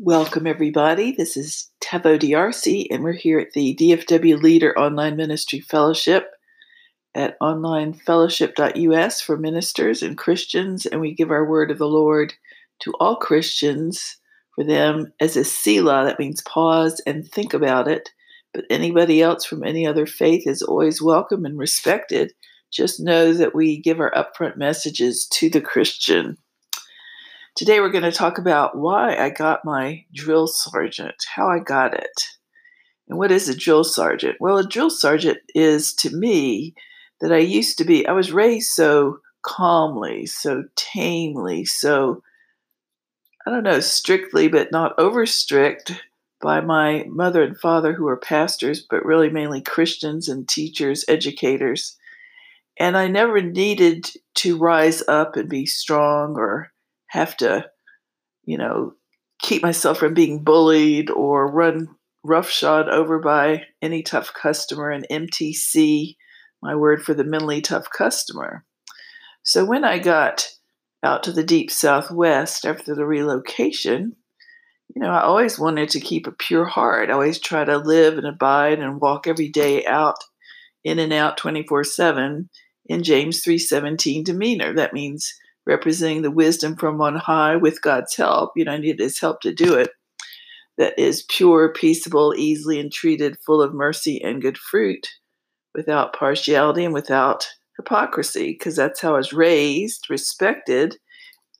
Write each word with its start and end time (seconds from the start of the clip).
Welcome, 0.00 0.46
everybody. 0.46 1.10
This 1.10 1.36
is 1.36 1.72
Taveau 1.80 2.20
DRC, 2.20 2.86
and 2.88 3.02
we're 3.02 3.14
here 3.14 3.40
at 3.40 3.50
the 3.52 3.74
DFW 3.74 4.40
Leader 4.40 4.78
Online 4.78 5.16
Ministry 5.16 5.58
Fellowship 5.58 6.30
at 7.16 7.36
onlinefellowship.us 7.40 9.20
for 9.20 9.36
ministers 9.36 10.04
and 10.04 10.16
Christians, 10.16 10.86
and 10.86 11.00
we 11.00 11.12
give 11.12 11.32
our 11.32 11.44
word 11.44 11.72
of 11.72 11.78
the 11.78 11.88
Lord 11.88 12.32
to 12.82 12.92
all 13.00 13.16
Christians 13.16 14.18
for 14.54 14.62
them 14.62 15.12
as 15.18 15.36
a 15.36 15.42
Selah. 15.42 16.04
That 16.04 16.20
means 16.20 16.42
pause 16.42 17.02
and 17.04 17.26
think 17.26 17.52
about 17.52 17.88
it. 17.88 18.08
But 18.54 18.66
anybody 18.70 19.20
else 19.20 19.44
from 19.44 19.64
any 19.64 19.84
other 19.84 20.06
faith 20.06 20.46
is 20.46 20.62
always 20.62 21.02
welcome 21.02 21.44
and 21.44 21.58
respected. 21.58 22.32
Just 22.70 23.00
know 23.00 23.32
that 23.32 23.52
we 23.52 23.80
give 23.80 23.98
our 23.98 24.12
upfront 24.12 24.58
messages 24.58 25.26
to 25.32 25.50
the 25.50 25.60
Christian. 25.60 26.38
Today 27.58 27.80
we're 27.80 27.90
going 27.90 28.04
to 28.04 28.12
talk 28.12 28.38
about 28.38 28.78
why 28.78 29.16
I 29.16 29.30
got 29.30 29.64
my 29.64 30.04
drill 30.14 30.46
sergeant, 30.46 31.16
how 31.34 31.48
I 31.48 31.58
got 31.58 31.92
it. 31.92 32.22
And 33.08 33.18
what 33.18 33.32
is 33.32 33.48
a 33.48 33.56
drill 33.56 33.82
sergeant? 33.82 34.36
Well, 34.38 34.58
a 34.58 34.64
drill 34.64 34.90
sergeant 34.90 35.38
is 35.56 35.92
to 35.94 36.14
me 36.14 36.76
that 37.20 37.32
I 37.32 37.38
used 37.38 37.76
to 37.78 37.84
be, 37.84 38.06
I 38.06 38.12
was 38.12 38.30
raised 38.30 38.70
so 38.70 39.18
calmly, 39.42 40.24
so 40.24 40.66
tamely, 40.76 41.64
so, 41.64 42.22
I 43.44 43.50
don't 43.50 43.64
know, 43.64 43.80
strictly, 43.80 44.46
but 44.46 44.70
not 44.70 44.96
over 44.96 45.26
strict 45.26 46.00
by 46.40 46.60
my 46.60 47.06
mother 47.08 47.42
and 47.42 47.58
father, 47.58 47.92
who 47.92 48.04
were 48.04 48.16
pastors, 48.16 48.86
but 48.88 49.04
really 49.04 49.30
mainly 49.30 49.62
Christians 49.62 50.28
and 50.28 50.48
teachers, 50.48 51.04
educators. 51.08 51.96
And 52.78 52.96
I 52.96 53.08
never 53.08 53.42
needed 53.42 54.12
to 54.36 54.56
rise 54.56 55.02
up 55.08 55.34
and 55.34 55.48
be 55.48 55.66
strong 55.66 56.36
or 56.36 56.70
have 57.08 57.36
to, 57.38 57.66
you 58.44 58.58
know, 58.58 58.94
keep 59.40 59.62
myself 59.62 59.98
from 59.98 60.14
being 60.14 60.44
bullied 60.44 61.10
or 61.10 61.50
run 61.50 61.88
roughshod 62.24 62.88
over 62.88 63.18
by 63.18 63.62
any 63.80 64.02
tough 64.02 64.32
customer, 64.34 64.90
an 64.90 65.04
MTC, 65.10 66.16
my 66.62 66.74
word 66.74 67.02
for 67.02 67.14
the 67.14 67.24
mentally 67.24 67.60
tough 67.60 67.88
customer. 67.90 68.64
So 69.42 69.64
when 69.64 69.84
I 69.84 69.98
got 69.98 70.48
out 71.02 71.22
to 71.22 71.32
the 71.32 71.44
deep 71.44 71.70
southwest 71.70 72.66
after 72.66 72.94
the 72.94 73.06
relocation, 73.06 74.16
you 74.94 75.02
know, 75.02 75.10
I 75.10 75.20
always 75.20 75.58
wanted 75.58 75.90
to 75.90 76.00
keep 76.00 76.26
a 76.26 76.32
pure 76.32 76.64
heart. 76.64 77.10
I 77.10 77.12
always 77.12 77.38
try 77.38 77.64
to 77.64 77.78
live 77.78 78.18
and 78.18 78.26
abide 78.26 78.80
and 78.80 79.00
walk 79.00 79.26
every 79.26 79.48
day 79.48 79.86
out 79.86 80.16
in 80.82 80.98
and 80.98 81.12
out 81.12 81.36
24/7 81.36 82.48
in 82.86 83.02
James 83.02 83.42
3:17 83.42 84.24
demeanor. 84.24 84.74
That 84.74 84.92
means 84.92 85.32
representing 85.68 86.22
the 86.22 86.30
wisdom 86.30 86.74
from 86.74 87.00
on 87.00 87.14
high 87.14 87.54
with 87.54 87.82
God's 87.82 88.16
help. 88.16 88.52
You 88.56 88.64
know, 88.64 88.72
I 88.72 88.78
need 88.78 88.98
His 88.98 89.20
help 89.20 89.42
to 89.42 89.54
do 89.54 89.74
it. 89.74 89.90
That 90.78 90.98
is 90.98 91.26
pure, 91.28 91.72
peaceable, 91.72 92.34
easily 92.36 92.80
entreated, 92.80 93.36
full 93.44 93.60
of 93.60 93.74
mercy 93.74 94.20
and 94.22 94.42
good 94.42 94.56
fruit, 94.56 95.06
without 95.74 96.14
partiality 96.14 96.84
and 96.84 96.94
without 96.94 97.46
hypocrisy, 97.76 98.52
because 98.52 98.76
that's 98.76 99.00
how 99.00 99.14
I 99.14 99.18
was 99.18 99.32
raised, 99.32 100.06
respected, 100.08 100.96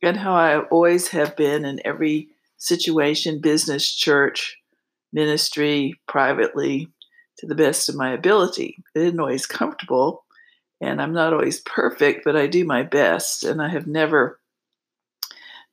and 0.02 0.16
how 0.16 0.34
I 0.34 0.60
always 0.60 1.08
have 1.08 1.36
been 1.36 1.64
in 1.64 1.80
every 1.84 2.28
situation, 2.56 3.40
business, 3.40 3.94
church, 3.94 4.56
ministry, 5.12 5.94
privately, 6.06 6.88
to 7.38 7.46
the 7.46 7.54
best 7.54 7.88
of 7.88 7.96
my 7.96 8.12
ability. 8.12 8.82
It 8.94 9.02
isn't 9.02 9.20
always 9.20 9.46
comfortable, 9.46 10.24
and 10.80 11.02
I'm 11.02 11.12
not 11.12 11.32
always 11.32 11.60
perfect, 11.60 12.24
but 12.24 12.36
I 12.36 12.46
do 12.46 12.64
my 12.64 12.82
best. 12.82 13.44
And 13.44 13.60
I 13.60 13.68
have 13.68 13.86
never 13.86 14.38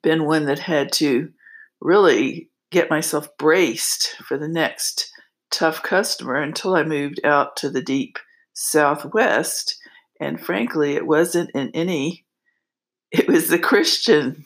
been 0.01 0.25
one 0.25 0.45
that 0.45 0.59
had 0.59 0.91
to 0.93 1.31
really 1.79 2.49
get 2.71 2.89
myself 2.89 3.37
braced 3.37 4.15
for 4.27 4.37
the 4.37 4.47
next 4.47 5.11
tough 5.51 5.83
customer 5.83 6.35
until 6.35 6.75
I 6.75 6.83
moved 6.83 7.19
out 7.23 7.55
to 7.57 7.69
the 7.69 7.81
deep 7.81 8.17
southwest. 8.53 9.77
And 10.19 10.39
frankly, 10.39 10.95
it 10.95 11.05
wasn't 11.05 11.51
in 11.51 11.71
any, 11.73 12.25
it 13.11 13.27
was 13.27 13.49
the 13.49 13.59
Christian. 13.59 14.45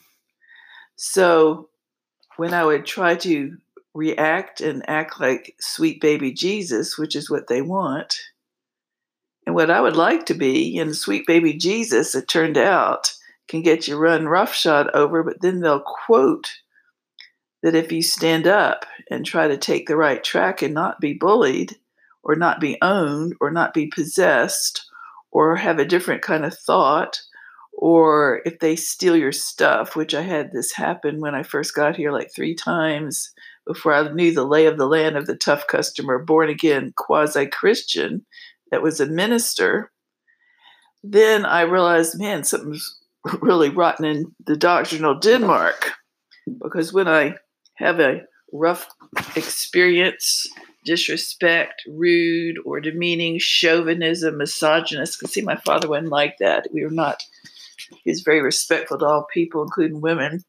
So 0.96 1.70
when 2.36 2.52
I 2.52 2.64
would 2.64 2.84
try 2.84 3.14
to 3.16 3.56
react 3.94 4.60
and 4.60 4.88
act 4.88 5.20
like 5.20 5.56
sweet 5.60 6.00
baby 6.00 6.32
Jesus, 6.32 6.98
which 6.98 7.16
is 7.16 7.30
what 7.30 7.48
they 7.48 7.62
want, 7.62 8.18
and 9.46 9.54
what 9.54 9.70
I 9.70 9.80
would 9.80 9.96
like 9.96 10.26
to 10.26 10.34
be, 10.34 10.78
and 10.78 10.94
sweet 10.94 11.26
baby 11.26 11.54
Jesus, 11.54 12.14
it 12.14 12.28
turned 12.28 12.58
out, 12.58 13.12
can 13.48 13.62
get 13.62 13.88
you 13.88 13.96
run 13.96 14.28
roughshod 14.28 14.88
over, 14.94 15.22
but 15.22 15.40
then 15.40 15.60
they'll 15.60 15.84
quote 16.06 16.50
that 17.62 17.74
if 17.74 17.92
you 17.92 18.02
stand 18.02 18.46
up 18.46 18.86
and 19.10 19.24
try 19.26 19.48
to 19.48 19.56
take 19.56 19.86
the 19.86 19.96
right 19.96 20.22
track 20.22 20.62
and 20.62 20.72
not 20.72 21.00
be 21.00 21.12
bullied, 21.12 21.76
or 22.22 22.36
not 22.36 22.60
be 22.60 22.78
owned, 22.82 23.34
or 23.40 23.50
not 23.50 23.74
be 23.74 23.86
possessed, 23.86 24.86
or 25.30 25.56
have 25.56 25.78
a 25.78 25.84
different 25.84 26.22
kind 26.22 26.44
of 26.44 26.56
thought, 26.56 27.20
or 27.72 28.42
if 28.44 28.58
they 28.58 28.76
steal 28.76 29.16
your 29.16 29.32
stuff, 29.32 29.96
which 29.96 30.14
I 30.14 30.22
had 30.22 30.52
this 30.52 30.72
happen 30.72 31.20
when 31.20 31.34
I 31.34 31.42
first 31.42 31.74
got 31.74 31.96
here 31.96 32.12
like 32.12 32.30
three 32.34 32.54
times 32.54 33.32
before 33.66 33.94
I 33.94 34.12
knew 34.12 34.34
the 34.34 34.44
lay 34.44 34.66
of 34.66 34.76
the 34.76 34.86
land 34.86 35.16
of 35.16 35.26
the 35.26 35.36
tough 35.36 35.66
customer, 35.66 36.18
born 36.18 36.50
again, 36.50 36.92
quasi 36.96 37.46
Christian 37.46 38.26
that 38.70 38.82
was 38.82 39.00
a 39.00 39.06
minister, 39.06 39.90
then 41.02 41.44
I 41.44 41.62
realized, 41.62 42.18
man, 42.18 42.44
something's 42.44 42.98
really 43.40 43.70
rotten 43.70 44.04
in 44.04 44.34
the 44.46 44.56
doctrinal 44.56 45.18
Denmark. 45.18 45.92
Because 46.62 46.92
when 46.92 47.08
I 47.08 47.34
have 47.74 48.00
a 48.00 48.22
rough 48.52 48.88
experience, 49.36 50.48
disrespect, 50.84 51.82
rude, 51.86 52.56
or 52.64 52.80
demeaning, 52.80 53.38
chauvinism, 53.38 54.38
misogynist, 54.38 55.18
because 55.18 55.32
see, 55.32 55.42
my 55.42 55.56
father 55.56 55.88
wasn't 55.88 56.08
like 56.08 56.38
that. 56.38 56.68
We 56.72 56.82
were 56.82 56.90
not, 56.90 57.22
he 58.04 58.10
was 58.10 58.22
very 58.22 58.42
respectful 58.42 58.98
to 58.98 59.04
all 59.04 59.26
people, 59.32 59.62
including 59.62 60.00
women, 60.00 60.44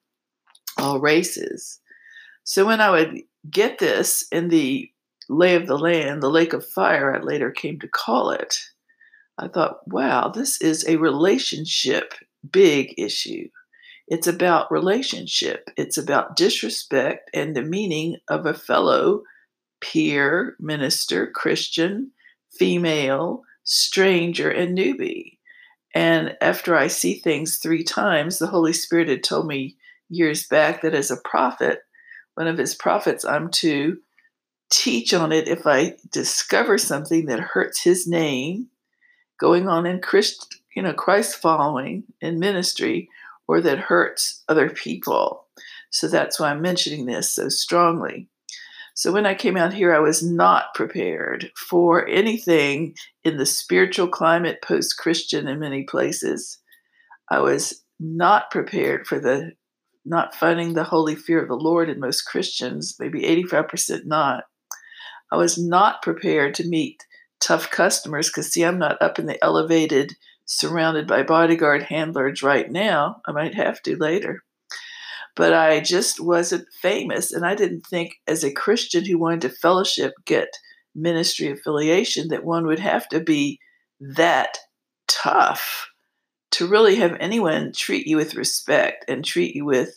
all 0.77 0.99
races. 0.99 1.79
So 2.43 2.65
when 2.65 2.81
I 2.81 2.89
would 2.89 3.21
get 3.49 3.79
this 3.79 4.25
in 4.31 4.49
the 4.49 4.90
lay 5.31 5.55
of 5.55 5.65
the 5.65 5.77
land, 5.77 6.21
the 6.21 6.29
lake 6.29 6.53
of 6.53 6.65
fire, 6.65 7.15
I 7.15 7.19
later 7.19 7.51
came 7.51 7.79
to 7.79 7.87
call 7.87 8.31
it. 8.31 8.57
I 9.37 9.47
thought, 9.47 9.87
wow, 9.87 10.27
this 10.27 10.61
is 10.61 10.87
a 10.87 10.97
relationship 10.97 12.13
big 12.49 12.93
issue. 12.97 13.47
It's 14.07 14.27
about 14.27 14.71
relationship, 14.71 15.69
it's 15.77 15.97
about 15.97 16.35
disrespect 16.35 17.29
and 17.33 17.55
demeaning 17.55 18.17
of 18.27 18.45
a 18.45 18.53
fellow 18.53 19.21
peer, 19.79 20.55
minister, 20.59 21.27
Christian, 21.27 22.11
female, 22.51 23.41
stranger, 23.63 24.51
and 24.51 24.77
newbie. 24.77 25.37
And 25.95 26.35
after 26.41 26.75
I 26.75 26.87
see 26.87 27.15
things 27.15 27.57
three 27.57 27.83
times, 27.83 28.37
the 28.37 28.47
Holy 28.47 28.73
Spirit 28.73 29.07
had 29.09 29.23
told 29.23 29.47
me 29.47 29.77
years 30.09 30.45
back 30.47 30.81
that 30.81 30.93
as 30.93 31.09
a 31.09 31.17
prophet, 31.17 31.79
one 32.35 32.47
of 32.47 32.57
his 32.57 32.75
prophets, 32.75 33.25
I'm 33.25 33.49
to 33.51 33.97
teach 34.71 35.13
on 35.13 35.31
it 35.31 35.47
if 35.47 35.67
I 35.67 35.95
discover 36.11 36.77
something 36.77 37.25
that 37.27 37.39
hurts 37.39 37.83
his 37.83 38.07
name 38.07 38.67
going 39.39 39.67
on 39.67 39.85
in 39.85 39.99
Christ, 39.99 40.61
you 40.75 40.81
know, 40.81 40.93
Christ 40.93 41.35
following 41.35 42.03
in 42.21 42.39
ministry 42.39 43.09
or 43.47 43.61
that 43.61 43.79
hurts 43.79 44.43
other 44.47 44.69
people. 44.69 45.45
So 45.89 46.07
that's 46.07 46.39
why 46.39 46.49
I'm 46.49 46.61
mentioning 46.61 47.05
this 47.05 47.31
so 47.31 47.49
strongly. 47.49 48.29
So 48.93 49.11
when 49.11 49.25
I 49.25 49.33
came 49.33 49.57
out 49.57 49.73
here, 49.73 49.95
I 49.95 49.99
was 49.99 50.23
not 50.23 50.73
prepared 50.73 51.51
for 51.55 52.07
anything 52.07 52.95
in 53.23 53.37
the 53.37 53.45
spiritual 53.45 54.07
climate 54.07 54.61
post 54.61 54.97
Christian 54.97 55.47
in 55.47 55.59
many 55.59 55.83
places. 55.83 56.59
I 57.29 57.39
was 57.39 57.83
not 57.99 58.51
prepared 58.51 59.07
for 59.07 59.19
the 59.19 59.53
not 60.03 60.35
finding 60.35 60.73
the 60.73 60.83
holy 60.83 61.15
fear 61.15 61.41
of 61.41 61.47
the 61.47 61.55
Lord 61.55 61.89
in 61.89 61.99
most 61.99 62.23
Christians, 62.23 62.95
maybe 62.99 63.21
85% 63.21 64.05
not. 64.05 64.45
I 65.31 65.37
was 65.37 65.57
not 65.57 66.01
prepared 66.01 66.53
to 66.55 66.67
meet 66.67 67.05
tough 67.39 67.71
customers 67.71 68.29
because, 68.29 68.51
see, 68.51 68.63
I'm 68.63 68.77
not 68.77 69.01
up 69.01 69.17
in 69.17 69.25
the 69.25 69.43
elevated, 69.43 70.15
surrounded 70.45 71.07
by 71.07 71.23
bodyguard 71.23 71.83
handlers 71.83 72.43
right 72.43 72.69
now. 72.69 73.21
I 73.25 73.31
might 73.31 73.55
have 73.55 73.81
to 73.83 73.95
later. 73.97 74.43
But 75.35 75.53
I 75.53 75.79
just 75.79 76.19
wasn't 76.19 76.67
famous, 76.81 77.31
and 77.31 77.45
I 77.45 77.55
didn't 77.55 77.87
think, 77.87 78.15
as 78.27 78.43
a 78.43 78.51
Christian 78.51 79.05
who 79.05 79.17
wanted 79.17 79.41
to 79.43 79.49
fellowship, 79.49 80.13
get 80.25 80.49
ministry 80.93 81.49
affiliation, 81.49 82.27
that 82.27 82.43
one 82.43 82.67
would 82.67 82.79
have 82.79 83.07
to 83.09 83.21
be 83.21 83.59
that 84.01 84.57
tough 85.07 85.89
to 86.51 86.67
really 86.67 86.95
have 86.97 87.15
anyone 87.21 87.71
treat 87.71 88.05
you 88.07 88.17
with 88.17 88.35
respect 88.35 89.05
and 89.07 89.23
treat 89.23 89.55
you 89.55 89.63
with, 89.63 89.95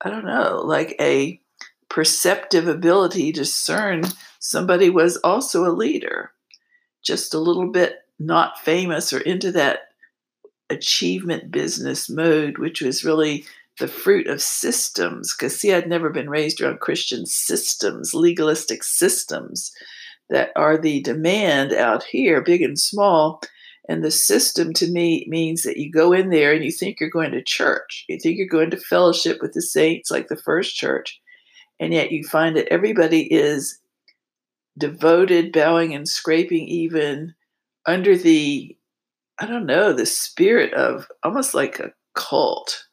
I 0.00 0.08
don't 0.08 0.24
know, 0.24 0.62
like 0.64 0.96
a 0.98 1.38
perceptive 1.88 2.68
ability 2.68 3.32
to 3.32 3.40
discern 3.40 4.02
somebody 4.38 4.90
was 4.90 5.16
also 5.18 5.64
a 5.64 5.72
leader, 5.72 6.32
just 7.04 7.34
a 7.34 7.38
little 7.38 7.70
bit 7.70 7.96
not 8.18 8.58
famous 8.58 9.12
or 9.12 9.20
into 9.20 9.52
that 9.52 9.80
achievement 10.70 11.50
business 11.50 12.08
mode, 12.08 12.58
which 12.58 12.80
was 12.80 13.04
really 13.04 13.44
the 13.78 13.88
fruit 13.88 14.26
of 14.26 14.42
systems. 14.42 15.34
Because, 15.34 15.58
see, 15.58 15.72
I'd 15.72 15.88
never 15.88 16.10
been 16.10 16.30
raised 16.30 16.60
around 16.60 16.80
Christian 16.80 17.26
systems, 17.26 18.14
legalistic 18.14 18.82
systems 18.82 19.72
that 20.28 20.50
are 20.56 20.76
the 20.76 21.00
demand 21.02 21.72
out 21.72 22.02
here, 22.04 22.42
big 22.42 22.62
and 22.62 22.78
small. 22.78 23.40
And 23.88 24.02
the 24.02 24.10
system 24.10 24.72
to 24.74 24.90
me 24.90 25.26
means 25.28 25.62
that 25.62 25.76
you 25.76 25.92
go 25.92 26.12
in 26.12 26.30
there 26.30 26.52
and 26.52 26.64
you 26.64 26.72
think 26.72 26.98
you're 26.98 27.08
going 27.08 27.30
to 27.32 27.42
church. 27.42 28.04
You 28.08 28.18
think 28.18 28.36
you're 28.36 28.48
going 28.48 28.70
to 28.70 28.76
fellowship 28.76 29.38
with 29.40 29.52
the 29.52 29.62
saints 29.62 30.10
like 30.10 30.26
the 30.26 30.36
first 30.36 30.74
church. 30.74 31.20
And 31.78 31.92
yet 31.92 32.10
you 32.10 32.24
find 32.24 32.56
that 32.56 32.68
everybody 32.72 33.22
is 33.32 33.78
devoted, 34.78 35.52
bowing 35.52 35.94
and 35.94 36.08
scraping 36.08 36.66
even 36.68 37.34
under 37.86 38.16
the, 38.16 38.76
I 39.38 39.46
don't 39.46 39.66
know, 39.66 39.92
the 39.92 40.06
spirit 40.06 40.72
of 40.74 41.06
almost 41.22 41.54
like 41.54 41.78
a 41.78 41.92
cult. 42.14 42.84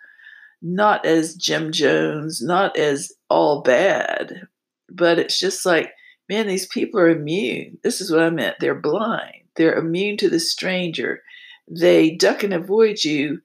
Not 0.61 1.05
as 1.05 1.35
Jim 1.35 1.71
Jones, 1.71 2.41
not 2.41 2.77
as 2.77 3.11
all 3.29 3.61
bad, 3.63 4.47
but 4.89 5.19
it's 5.19 5.37
just 5.37 5.65
like, 5.65 5.91
man, 6.29 6.47
these 6.47 6.67
people 6.67 6.99
are 7.01 7.09
immune. 7.09 7.79
This 7.83 7.99
is 7.99 8.09
what 8.09 8.23
I 8.23 8.29
meant. 8.29 8.57
They're 8.59 8.73
blind 8.73 9.43
they're 9.55 9.75
immune 9.75 10.17
to 10.17 10.29
the 10.29 10.39
stranger. 10.39 11.21
They 11.67 12.11
duck 12.15 12.43
and 12.43 12.53
avoid 12.53 13.03
you, 13.03 13.41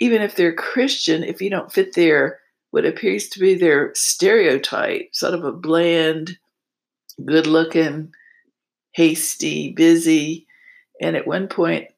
even 0.00 0.22
if 0.22 0.34
they're 0.34 0.54
Christian, 0.54 1.22
if 1.22 1.40
you 1.40 1.50
don't 1.50 1.72
fit 1.72 1.94
their 1.94 2.40
what 2.72 2.86
appears 2.86 3.28
to 3.28 3.38
be 3.38 3.54
their 3.54 3.92
stereotype, 3.94 5.10
sort 5.12 5.34
of 5.34 5.44
a 5.44 5.52
bland, 5.52 6.38
good 7.22 7.46
looking, 7.46 8.14
hasty, 8.92 9.72
busy. 9.72 10.46
And 10.98 11.14
at 11.14 11.26
one 11.26 11.48
point, 11.48 11.88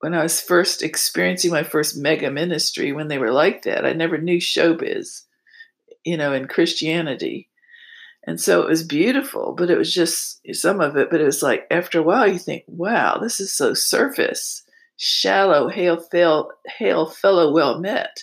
when 0.00 0.12
I 0.12 0.22
was 0.22 0.42
first 0.42 0.82
experiencing 0.82 1.50
my 1.50 1.62
first 1.62 1.96
mega 1.96 2.30
ministry, 2.30 2.92
when 2.92 3.08
they 3.08 3.16
were 3.16 3.32
like 3.32 3.62
that, 3.62 3.86
I 3.86 3.94
never 3.94 4.18
knew 4.18 4.38
showbiz, 4.38 5.22
you 6.04 6.18
know, 6.18 6.34
in 6.34 6.48
Christianity. 6.48 7.48
And 8.26 8.38
so 8.38 8.60
it 8.60 8.68
was 8.68 8.82
beautiful, 8.82 9.54
but 9.56 9.70
it 9.70 9.78
was 9.78 9.94
just 9.94 10.38
some 10.54 10.82
of 10.82 10.98
it. 10.98 11.08
But 11.10 11.22
it 11.22 11.24
was 11.24 11.42
like 11.42 11.66
after 11.70 11.98
a 11.98 12.02
while, 12.02 12.28
you 12.28 12.38
think, 12.38 12.64
wow, 12.66 13.16
this 13.16 13.40
is 13.40 13.54
so 13.54 13.72
surface, 13.72 14.64
shallow, 14.98 15.70
hail, 15.70 15.98
fail, 15.98 16.50
hail 16.66 17.08
fellow 17.08 17.54
well 17.54 17.80
met. 17.80 18.22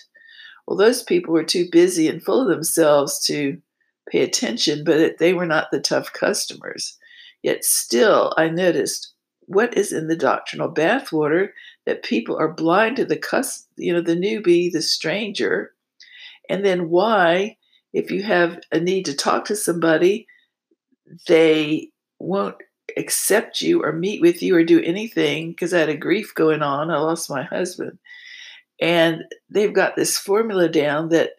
Well, 0.66 0.76
those 0.76 1.02
people 1.02 1.34
were 1.34 1.44
too 1.44 1.68
busy 1.70 2.08
and 2.08 2.22
full 2.22 2.40
of 2.40 2.48
themselves 2.48 3.24
to 3.26 3.58
pay 4.10 4.22
attention, 4.22 4.84
but 4.84 4.96
it, 4.98 5.18
they 5.18 5.34
were 5.34 5.46
not 5.46 5.70
the 5.70 5.80
tough 5.80 6.12
customers. 6.12 6.96
Yet 7.42 7.64
still, 7.64 8.32
I 8.36 8.48
noticed 8.48 9.12
what 9.46 9.76
is 9.76 9.92
in 9.92 10.08
the 10.08 10.16
doctrinal 10.16 10.72
bathwater 10.72 11.48
that 11.84 12.02
people 12.02 12.36
are 12.36 12.52
blind 12.52 12.96
to 12.96 13.04
the 13.04 13.16
cus, 13.18 13.66
you 13.76 13.92
know, 13.92 14.00
the 14.00 14.16
newbie, 14.16 14.72
the 14.72 14.80
stranger, 14.80 15.74
and 16.48 16.64
then 16.64 16.88
why 16.88 17.56
if 17.92 18.10
you 18.10 18.22
have 18.22 18.60
a 18.72 18.80
need 18.80 19.04
to 19.06 19.14
talk 19.14 19.44
to 19.46 19.56
somebody, 19.56 20.26
they 21.28 21.90
won't 22.18 22.56
accept 22.96 23.60
you 23.60 23.82
or 23.82 23.92
meet 23.92 24.20
with 24.20 24.42
you 24.42 24.56
or 24.56 24.64
do 24.64 24.82
anything 24.82 25.50
because 25.50 25.72
I 25.72 25.80
had 25.80 25.88
a 25.88 25.96
grief 25.96 26.34
going 26.34 26.62
on. 26.62 26.90
I 26.90 26.98
lost 26.98 27.30
my 27.30 27.42
husband. 27.42 27.98
And 28.80 29.24
they've 29.48 29.72
got 29.72 29.96
this 29.96 30.18
formula 30.18 30.68
down 30.68 31.10
that 31.10 31.32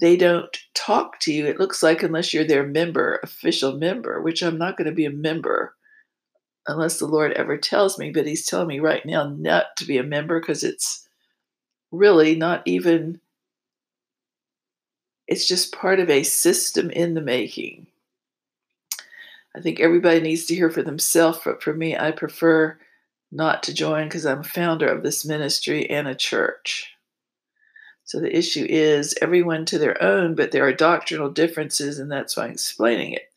they 0.00 0.16
don't 0.16 0.56
talk 0.74 1.20
to 1.20 1.32
you, 1.32 1.46
it 1.46 1.58
looks 1.58 1.82
like, 1.82 2.02
unless 2.02 2.32
you're 2.32 2.46
their 2.46 2.66
member, 2.66 3.20
official 3.22 3.76
member, 3.76 4.22
which 4.22 4.42
I'm 4.42 4.56
not 4.56 4.76
going 4.76 4.88
to 4.88 4.94
be 4.94 5.04
a 5.04 5.10
member 5.10 5.74
unless 6.66 6.98
the 6.98 7.06
Lord 7.06 7.32
ever 7.32 7.58
tells 7.58 7.98
me. 7.98 8.10
But 8.10 8.26
He's 8.26 8.46
telling 8.46 8.68
me 8.68 8.80
right 8.80 9.04
now 9.04 9.28
not 9.28 9.76
to 9.78 9.84
be 9.84 9.98
a 9.98 10.02
member 10.02 10.40
because 10.40 10.64
it's 10.64 11.06
really 11.90 12.34
not 12.34 12.62
even 12.64 13.20
it's 15.28 15.46
just 15.46 15.72
part 15.72 16.00
of 16.00 16.10
a 16.10 16.22
system 16.22 16.90
in 16.90 17.14
the 17.14 17.20
making. 17.20 17.86
I 19.56 19.60
think 19.60 19.80
everybody 19.80 20.20
needs 20.20 20.46
to 20.46 20.54
hear 20.54 20.70
for 20.70 20.82
themselves, 20.82 21.38
but 21.44 21.62
for 21.62 21.74
me, 21.74 21.96
I 21.96 22.10
prefer 22.10 22.78
not 23.32 23.62
to 23.64 23.74
join 23.74 24.04
because 24.08 24.26
I'm 24.26 24.40
a 24.40 24.44
founder 24.44 24.86
of 24.86 25.02
this 25.02 25.24
ministry 25.24 25.88
and 25.90 26.06
a 26.06 26.14
church. 26.14 26.92
So 28.04 28.20
the 28.20 28.36
issue 28.36 28.66
is 28.68 29.14
everyone 29.20 29.64
to 29.66 29.78
their 29.78 30.00
own, 30.02 30.34
but 30.34 30.52
there 30.52 30.66
are 30.66 30.72
doctrinal 30.72 31.30
differences, 31.30 31.98
and 31.98 32.12
that's 32.12 32.36
why 32.36 32.44
I'm 32.44 32.52
explaining 32.52 33.14
it. 33.14 33.30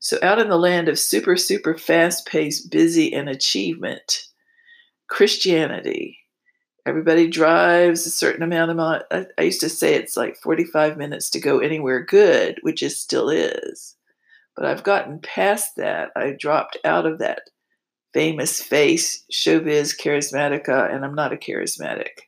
So, 0.00 0.18
out 0.22 0.38
in 0.38 0.48
the 0.48 0.58
land 0.58 0.88
of 0.88 0.98
super, 0.98 1.36
super 1.36 1.76
fast 1.76 2.26
paced, 2.26 2.70
busy, 2.70 3.12
and 3.12 3.28
achievement, 3.28 4.26
Christianity 5.08 6.18
Everybody 6.88 7.28
drives 7.28 8.06
a 8.06 8.10
certain 8.10 8.42
amount 8.42 8.70
of 8.70 8.78
I, 8.80 9.26
I 9.36 9.42
used 9.42 9.60
to 9.60 9.68
say 9.68 9.94
it's 9.94 10.16
like 10.16 10.38
45 10.38 10.96
minutes 10.96 11.28
to 11.30 11.38
go 11.38 11.58
anywhere 11.58 12.02
good, 12.02 12.58
which 12.62 12.82
it 12.82 12.92
still 12.92 13.28
is. 13.28 13.94
But 14.56 14.64
I've 14.64 14.84
gotten 14.84 15.18
past 15.18 15.76
that. 15.76 16.12
I 16.16 16.30
dropped 16.30 16.78
out 16.86 17.04
of 17.04 17.18
that 17.18 17.50
famous 18.12 18.62
face, 18.62 19.24
showbiz 19.32 19.96
charismatica, 19.98 20.92
and 20.92 21.04
I'm 21.04 21.14
not 21.14 21.32
a 21.32 21.36
charismatic 21.36 22.20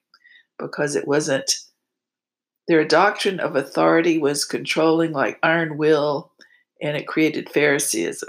because 0.58 0.94
it 0.94 1.08
wasn't 1.08 1.52
their 2.68 2.84
doctrine 2.84 3.40
of 3.40 3.56
authority 3.56 4.18
was 4.18 4.44
controlling 4.44 5.10
like 5.12 5.40
iron 5.42 5.76
will, 5.76 6.30
and 6.80 6.96
it 6.96 7.08
created 7.08 7.50
Phariseeism, 7.50 8.28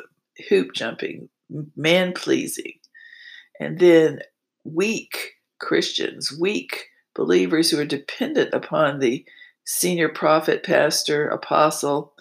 hoop 0.49 0.73
jumping, 0.73 1.29
man 1.75 2.13
pleasing, 2.13 2.73
and 3.59 3.77
then 3.77 4.21
weak 4.63 5.33
Christians, 5.59 6.35
weak 6.39 6.87
believers 7.13 7.69
who 7.69 7.79
are 7.79 7.85
dependent 7.85 8.51
upon 8.53 8.97
the 8.97 9.23
senior 9.63 10.09
prophet, 10.09 10.63
pastor, 10.63 11.27
apostle. 11.27 12.13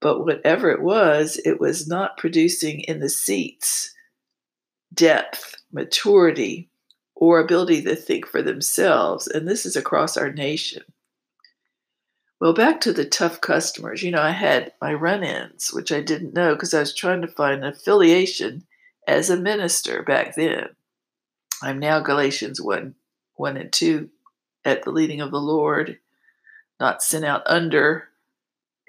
But 0.00 0.24
whatever 0.24 0.70
it 0.70 0.82
was, 0.82 1.40
it 1.44 1.60
was 1.60 1.88
not 1.88 2.16
producing 2.16 2.80
in 2.82 3.00
the 3.00 3.08
seats 3.08 3.92
depth, 4.92 5.56
maturity, 5.72 6.68
or 7.14 7.38
ability 7.38 7.82
to 7.82 7.94
think 7.94 8.26
for 8.26 8.42
themselves. 8.42 9.26
And 9.26 9.46
this 9.46 9.64
is 9.64 9.76
across 9.76 10.16
our 10.16 10.32
nation. 10.32 10.82
Well, 12.40 12.54
back 12.54 12.80
to 12.80 12.92
the 12.92 13.04
tough 13.04 13.40
customers. 13.40 14.02
You 14.02 14.10
know, 14.10 14.20
I 14.20 14.32
had 14.32 14.72
my 14.80 14.92
run 14.92 15.22
ins, 15.22 15.72
which 15.72 15.92
I 15.92 16.00
didn't 16.00 16.34
know 16.34 16.54
because 16.54 16.74
I 16.74 16.80
was 16.80 16.94
trying 16.94 17.22
to 17.22 17.28
find 17.28 17.62
an 17.62 17.72
affiliation 17.72 18.64
as 19.06 19.30
a 19.30 19.36
minister 19.36 20.02
back 20.02 20.34
then. 20.34 20.70
I'm 21.62 21.78
now 21.78 22.00
Galatians 22.00 22.60
1 22.60 22.96
1 23.36 23.56
and 23.56 23.72
2 23.72 24.10
at 24.64 24.82
the 24.82 24.90
leading 24.90 25.20
of 25.20 25.30
the 25.30 25.40
Lord, 25.40 25.98
not 26.80 27.02
sent 27.02 27.24
out 27.24 27.42
under 27.46 28.08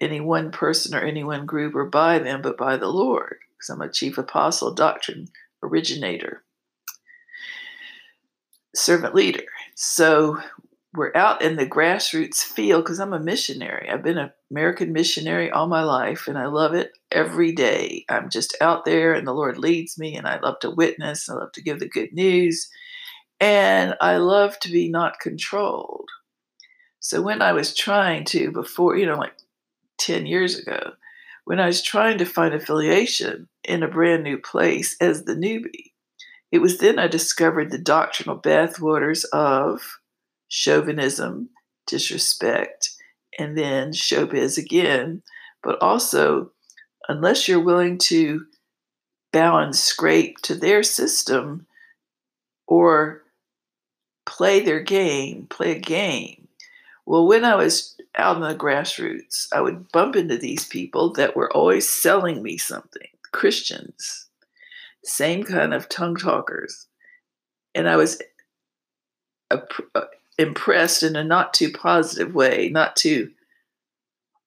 any 0.02 0.20
one 0.20 0.52
person 0.52 0.96
or 0.96 1.02
any 1.02 1.24
one 1.24 1.46
group 1.46 1.76
or 1.76 1.86
by 1.86 2.20
them, 2.20 2.42
but 2.42 2.58
by 2.58 2.78
the 2.78 2.88
Lord, 2.88 3.38
because 3.56 3.70
I'm 3.70 3.82
a 3.82 3.90
chief 3.90 4.18
apostle, 4.18 4.74
doctrine 4.74 5.30
originator, 5.64 6.44
servant 8.76 9.16
leader. 9.16 9.44
So 9.76 10.40
we're 10.94 11.16
out 11.16 11.42
in 11.42 11.56
the 11.56 11.66
grassroots 11.66 12.44
field 12.44 12.84
because 12.84 13.00
I'm 13.00 13.14
a 13.14 13.20
missionary. 13.20 13.90
I've 13.90 14.04
been 14.04 14.20
an 14.20 14.32
American 14.52 14.94
missionary 14.94 15.50
all 15.50 15.68
my 15.68 15.84
life 15.84 16.28
and 16.28 16.38
I 16.38 16.46
love 16.46 16.76
it 16.76 16.92
every 17.12 17.52
day. 17.52 18.06
I'm 18.10 18.30
just 18.30 18.56
out 18.62 18.86
there 18.86 19.14
and 19.14 19.26
the 19.26 19.34
Lord 19.34 19.58
leads 19.58 19.98
me 19.98 20.16
and 20.16 20.28
I 20.28 20.40
love 20.40 20.60
to 20.60 20.70
witness. 20.70 21.30
I 21.30 21.34
love 21.34 21.52
to 21.54 21.64
give 21.64 21.80
the 21.80 21.90
good 21.90 22.14
news 22.14 22.70
and 23.40 23.96
I 24.02 24.18
love 24.18 24.60
to 24.60 24.72
be 24.72 24.88
not 24.88 25.20
controlled. 25.20 26.10
So 27.00 27.22
when 27.22 27.42
I 27.42 27.54
was 27.54 27.74
trying 27.74 28.24
to, 28.26 28.52
before, 28.52 28.96
you 28.96 29.06
know, 29.06 29.18
like 29.18 29.34
10 29.98 30.26
years 30.26 30.60
ago, 30.60 30.94
when 31.46 31.60
I 31.60 31.68
was 31.68 31.82
trying 31.82 32.18
to 32.20 32.26
find 32.26 32.54
affiliation 32.54 33.48
in 33.64 33.84
a 33.84 33.88
brand 33.88 34.24
new 34.24 34.38
place 34.38 34.96
as 35.02 35.24
the 35.24 35.36
newbie, 35.36 35.92
it 36.52 36.60
was 36.60 36.78
then 36.78 37.00
I 37.00 37.08
discovered 37.08 37.72
the 37.72 37.78
doctrinal 37.78 38.40
bathwaters 38.40 39.26
of 39.34 39.82
chauvinism, 40.48 41.50
disrespect, 41.88 42.92
and 43.40 43.58
then 43.58 43.92
showbiz 43.92 44.58
again. 44.58 45.24
But 45.64 45.82
also, 45.82 46.52
unless 47.10 47.48
you're 47.48 47.60
willing 47.60 47.98
to 48.00 48.46
bow 49.32 49.58
and 49.58 49.76
scrape 49.76 50.38
to 50.44 50.56
their 50.56 50.84
system 50.84 51.66
or 52.68 53.24
play 54.26 54.60
their 54.60 54.82
game, 54.82 55.48
play 55.50 55.72
a 55.72 55.80
game. 55.80 56.48
Well, 57.06 57.28
when 57.28 57.44
I 57.44 57.56
was 57.56 57.93
out 58.18 58.36
in 58.36 58.42
the 58.44 58.56
grassroots, 58.56 59.48
I 59.52 59.62
would 59.62 59.92
bump 59.92 60.16
into 60.16 60.38
these 60.38 60.66
people 60.66 61.14
that 61.14 61.36
were 61.36 61.52
always 61.52 61.90
selling 61.90 62.44
me 62.44 62.58
something 62.58 63.08
Christians, 63.32 64.28
same 65.04 65.44
kind 65.44 65.74
of 65.74 65.90
tongue 65.90 66.16
talkers. 66.16 66.88
And 67.76 67.90
I 67.90 67.96
was 67.96 68.22
uh, 69.50 69.58
impressed 70.38 71.04
in 71.04 71.16
a 71.16 71.24
not 71.24 71.54
too 71.54 71.72
positive 71.72 72.36
way, 72.36 72.70
not 72.72 72.96
too 72.96 73.32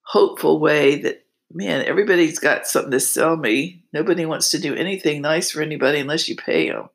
hopeful 0.02 0.60
way 0.60 1.00
that, 1.02 1.24
man, 1.52 1.84
everybody's 1.84 2.38
got 2.38 2.66
something 2.66 2.92
to 2.92 3.00
sell 3.00 3.36
me. 3.36 3.82
Nobody 3.92 4.24
wants 4.24 4.50
to 4.52 4.60
do 4.60 4.74
anything 4.74 5.20
nice 5.20 5.50
for 5.50 5.62
anybody 5.62 5.98
unless 5.98 6.28
you 6.28 6.36
pay 6.36 6.70
them. 6.70 6.88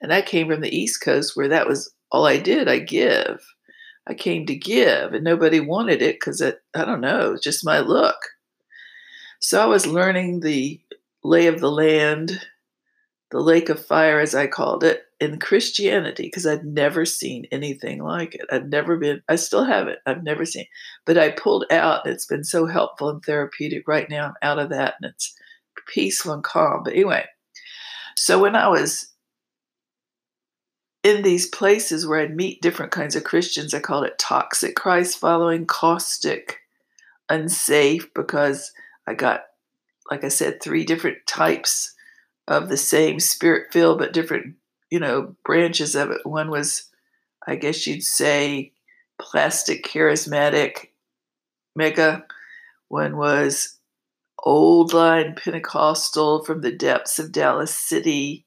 And 0.00 0.10
that 0.10 0.26
came 0.26 0.48
from 0.48 0.60
the 0.60 0.74
East 0.74 1.02
Coast 1.02 1.36
where 1.36 1.48
that 1.48 1.68
was 1.68 1.92
all 2.10 2.26
I 2.26 2.38
did, 2.38 2.68
I 2.68 2.78
give. 2.78 3.44
I 4.10 4.14
came 4.14 4.44
to 4.46 4.56
give, 4.56 5.12
and 5.14 5.22
nobody 5.22 5.60
wanted 5.60 6.02
it 6.02 6.16
because 6.16 6.40
it, 6.40 6.60
I 6.74 6.84
don't 6.84 7.00
know, 7.00 7.36
just 7.40 7.64
my 7.64 7.78
look. 7.78 8.16
So 9.38 9.62
I 9.62 9.66
was 9.66 9.86
learning 9.86 10.40
the 10.40 10.80
lay 11.22 11.46
of 11.46 11.60
the 11.60 11.70
land, 11.70 12.40
the 13.30 13.38
lake 13.38 13.68
of 13.68 13.86
fire, 13.86 14.18
as 14.18 14.34
I 14.34 14.48
called 14.48 14.82
it, 14.82 15.04
in 15.20 15.38
Christianity 15.38 16.24
because 16.24 16.44
I'd 16.44 16.64
never 16.64 17.04
seen 17.04 17.46
anything 17.52 18.02
like 18.02 18.34
it. 18.34 18.46
I've 18.50 18.66
never 18.66 18.96
been, 18.96 19.22
I 19.28 19.36
still 19.36 19.64
haven't, 19.64 20.00
I've 20.06 20.24
never 20.24 20.44
seen, 20.44 20.66
but 21.06 21.16
I 21.16 21.30
pulled 21.30 21.66
out. 21.70 22.04
It's 22.04 22.26
been 22.26 22.42
so 22.42 22.66
helpful 22.66 23.10
and 23.10 23.22
therapeutic. 23.22 23.86
Right 23.86 24.10
now, 24.10 24.26
I'm 24.26 24.34
out 24.42 24.58
of 24.58 24.70
that 24.70 24.94
and 25.00 25.12
it's 25.12 25.32
peaceful 25.86 26.32
and 26.32 26.42
calm. 26.42 26.82
But 26.82 26.94
anyway, 26.94 27.26
so 28.16 28.40
when 28.40 28.56
I 28.56 28.66
was 28.66 29.09
in 31.02 31.22
these 31.22 31.46
places 31.46 32.06
where 32.06 32.20
I'd 32.20 32.36
meet 32.36 32.62
different 32.62 32.92
kinds 32.92 33.16
of 33.16 33.24
Christians, 33.24 33.72
I 33.72 33.80
called 33.80 34.04
it 34.04 34.18
toxic 34.18 34.76
Christ 34.76 35.18
following, 35.18 35.66
caustic, 35.66 36.60
unsafe, 37.28 38.12
because 38.14 38.72
I 39.06 39.14
got, 39.14 39.44
like 40.10 40.24
I 40.24 40.28
said, 40.28 40.62
three 40.62 40.84
different 40.84 41.18
types 41.26 41.94
of 42.48 42.68
the 42.68 42.76
same 42.76 43.20
spirit 43.20 43.72
filled, 43.72 43.98
but 43.98 44.12
different 44.12 44.56
you 44.90 44.98
know, 44.98 45.34
branches 45.44 45.94
of 45.94 46.10
it. 46.10 46.26
One 46.26 46.50
was, 46.50 46.90
I 47.46 47.54
guess 47.54 47.86
you'd 47.86 48.02
say, 48.02 48.72
plastic 49.18 49.84
charismatic 49.84 50.88
mega. 51.76 52.24
One 52.88 53.16
was 53.16 53.78
old 54.42 54.92
line 54.92 55.36
Pentecostal 55.36 56.44
from 56.44 56.60
the 56.60 56.72
depths 56.72 57.18
of 57.18 57.32
Dallas 57.32 57.74
City. 57.74 58.44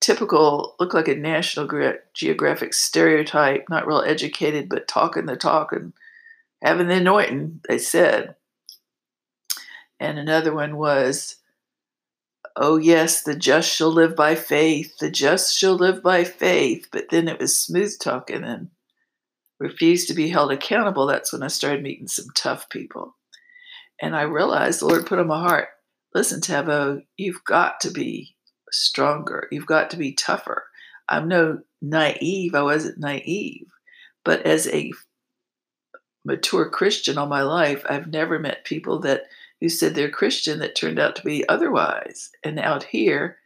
Typical, 0.00 0.76
look 0.80 0.94
like 0.94 1.08
a 1.08 1.14
National 1.14 1.68
Geographic 2.14 2.72
stereotype, 2.72 3.66
not 3.68 3.86
real 3.86 4.00
educated, 4.00 4.68
but 4.68 4.88
talking 4.88 5.26
the 5.26 5.36
talk 5.36 5.72
and 5.72 5.92
having 6.62 6.88
the 6.88 6.94
anointing, 6.94 7.60
they 7.68 7.78
said. 7.78 8.34
And 9.98 10.18
another 10.18 10.54
one 10.54 10.76
was 10.76 11.36
oh, 12.56 12.76
yes, 12.76 13.22
the 13.22 13.34
just 13.34 13.74
shall 13.74 13.90
live 13.90 14.16
by 14.16 14.34
faith, 14.34 14.98
the 14.98 15.10
just 15.10 15.56
shall 15.56 15.74
live 15.74 16.02
by 16.02 16.24
faith. 16.24 16.88
But 16.92 17.08
then 17.10 17.28
it 17.28 17.38
was 17.38 17.58
smooth 17.58 17.98
talking 17.98 18.44
and 18.44 18.68
refused 19.58 20.08
to 20.08 20.14
be 20.14 20.28
held 20.28 20.52
accountable. 20.52 21.06
That's 21.06 21.32
when 21.32 21.42
I 21.42 21.48
started 21.48 21.82
meeting 21.82 22.08
some 22.08 22.26
tough 22.34 22.68
people. 22.68 23.16
And 24.00 24.16
I 24.16 24.22
realized 24.22 24.80
the 24.80 24.86
Lord 24.86 25.06
put 25.06 25.18
on 25.18 25.26
my 25.26 25.40
heart 25.40 25.68
listen, 26.14 26.40
Taveau, 26.40 27.02
you've 27.16 27.44
got 27.44 27.80
to 27.80 27.90
be 27.90 28.34
stronger, 28.70 29.48
you've 29.50 29.66
got 29.66 29.90
to 29.90 29.96
be 29.96 30.12
tougher. 30.12 30.64
I'm 31.08 31.28
no 31.28 31.60
naive, 31.82 32.54
I 32.54 32.62
wasn't 32.62 32.98
naive. 32.98 33.66
But 34.24 34.42
as 34.42 34.68
a 34.68 34.92
mature 36.24 36.68
Christian 36.68 37.18
all 37.18 37.26
my 37.26 37.42
life, 37.42 37.84
I've 37.88 38.08
never 38.08 38.38
met 38.38 38.64
people 38.64 38.98
that 39.00 39.24
who 39.60 39.68
said 39.68 39.94
they're 39.94 40.10
Christian 40.10 40.58
that 40.60 40.74
turned 40.74 40.98
out 40.98 41.16
to 41.16 41.22
be 41.22 41.46
otherwise. 41.48 42.30
And 42.42 42.58
out 42.58 42.82
here, 42.84 43.38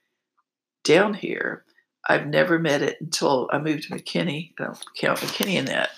down 0.85 1.15
here, 1.15 1.65
I've 2.09 2.27
never 2.27 2.59
met 2.59 2.83
it 2.83 3.01
until 3.01 3.49
I 3.53 3.59
moved 3.59 3.85
to 3.85 3.95
McKinney. 3.95 4.53
I 4.59 4.65
don't 4.65 4.85
count 4.97 5.19
McKinney 5.21 5.55
in 5.55 5.65
that. 5.67 5.91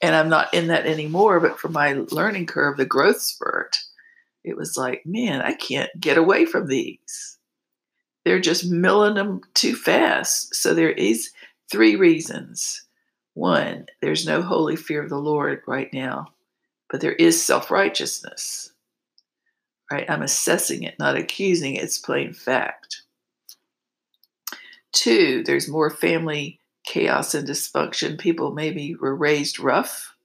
And 0.00 0.14
I'm 0.14 0.28
not 0.28 0.52
in 0.52 0.66
that 0.68 0.86
anymore, 0.86 1.40
but 1.40 1.58
for 1.58 1.68
my 1.68 2.04
learning 2.10 2.46
curve, 2.46 2.76
the 2.76 2.84
growth 2.84 3.20
spurt, 3.20 3.78
it 4.44 4.56
was 4.56 4.76
like, 4.76 5.02
man, 5.06 5.40
I 5.40 5.54
can't 5.54 5.90
get 5.98 6.18
away 6.18 6.44
from 6.44 6.66
these. 6.66 7.38
They're 8.24 8.40
just 8.40 8.70
milling 8.70 9.14
them 9.14 9.42
too 9.54 9.74
fast. 9.74 10.54
So 10.54 10.74
there 10.74 10.92
is 10.92 11.30
three 11.70 11.96
reasons. 11.96 12.82
One, 13.34 13.86
there's 14.00 14.26
no 14.26 14.42
holy 14.42 14.76
fear 14.76 15.02
of 15.02 15.08
the 15.08 15.18
Lord 15.18 15.62
right 15.66 15.92
now, 15.92 16.32
but 16.90 17.00
there 17.00 17.12
is 17.12 17.42
self 17.42 17.70
righteousness 17.70 18.72
right? 19.92 20.10
I'm 20.10 20.22
assessing 20.22 20.82
it, 20.84 20.98
not 20.98 21.16
accusing 21.16 21.74
it. 21.76 21.84
It's 21.84 21.98
plain 21.98 22.32
fact. 22.32 23.02
Two, 24.92 25.42
there's 25.44 25.68
more 25.68 25.90
family 25.90 26.58
chaos 26.84 27.34
and 27.34 27.46
dysfunction. 27.46 28.18
People 28.18 28.52
maybe 28.52 28.94
were 28.94 29.14
raised 29.14 29.60
rough, 29.60 30.16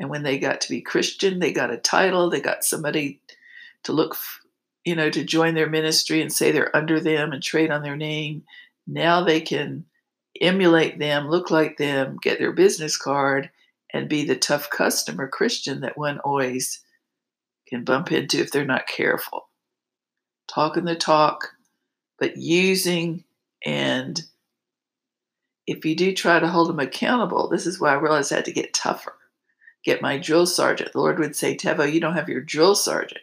and 0.00 0.08
when 0.08 0.22
they 0.22 0.38
got 0.38 0.62
to 0.62 0.70
be 0.70 0.80
Christian, 0.80 1.38
they 1.38 1.52
got 1.52 1.70
a 1.70 1.76
title, 1.76 2.30
they 2.30 2.40
got 2.40 2.64
somebody 2.64 3.20
to 3.84 3.92
look, 3.92 4.16
you 4.84 4.96
know, 4.96 5.10
to 5.10 5.24
join 5.24 5.54
their 5.54 5.68
ministry 5.68 6.20
and 6.20 6.32
say 6.32 6.50
they're 6.50 6.74
under 6.76 7.00
them 7.00 7.32
and 7.32 7.42
trade 7.42 7.70
on 7.70 7.82
their 7.82 7.96
name. 7.96 8.44
Now 8.86 9.22
they 9.22 9.40
can 9.40 9.84
emulate 10.40 10.98
them, 10.98 11.28
look 11.28 11.50
like 11.50 11.76
them, 11.76 12.18
get 12.20 12.38
their 12.38 12.52
business 12.52 12.96
card, 12.96 13.50
and 13.92 14.08
be 14.08 14.24
the 14.24 14.36
tough 14.36 14.70
customer 14.70 15.28
Christian 15.28 15.80
that 15.80 15.98
one 15.98 16.18
always 16.20 16.82
can 17.68 17.84
bump 17.84 18.10
into 18.10 18.38
if 18.38 18.50
they're 18.50 18.64
not 18.64 18.86
careful. 18.86 19.48
Talking 20.48 20.84
the 20.84 20.96
talk, 20.96 21.52
but 22.18 22.36
using 22.36 23.24
and 23.64 24.20
if 25.66 25.84
you 25.84 25.94
do 25.94 26.12
try 26.12 26.40
to 26.40 26.48
hold 26.48 26.68
them 26.68 26.80
accountable, 26.80 27.48
this 27.48 27.66
is 27.66 27.80
why 27.80 27.90
I 27.90 27.94
realized 27.94 28.32
I 28.32 28.36
had 28.36 28.44
to 28.46 28.52
get 28.52 28.74
tougher. 28.74 29.14
Get 29.84 30.02
my 30.02 30.18
drill 30.18 30.46
sergeant. 30.46 30.92
The 30.92 30.98
Lord 30.98 31.18
would 31.18 31.36
say, 31.36 31.56
Taveau, 31.56 31.90
you 31.90 32.00
don't 32.00 32.14
have 32.14 32.28
your 32.28 32.40
drill 32.40 32.74
sergeant. 32.74 33.22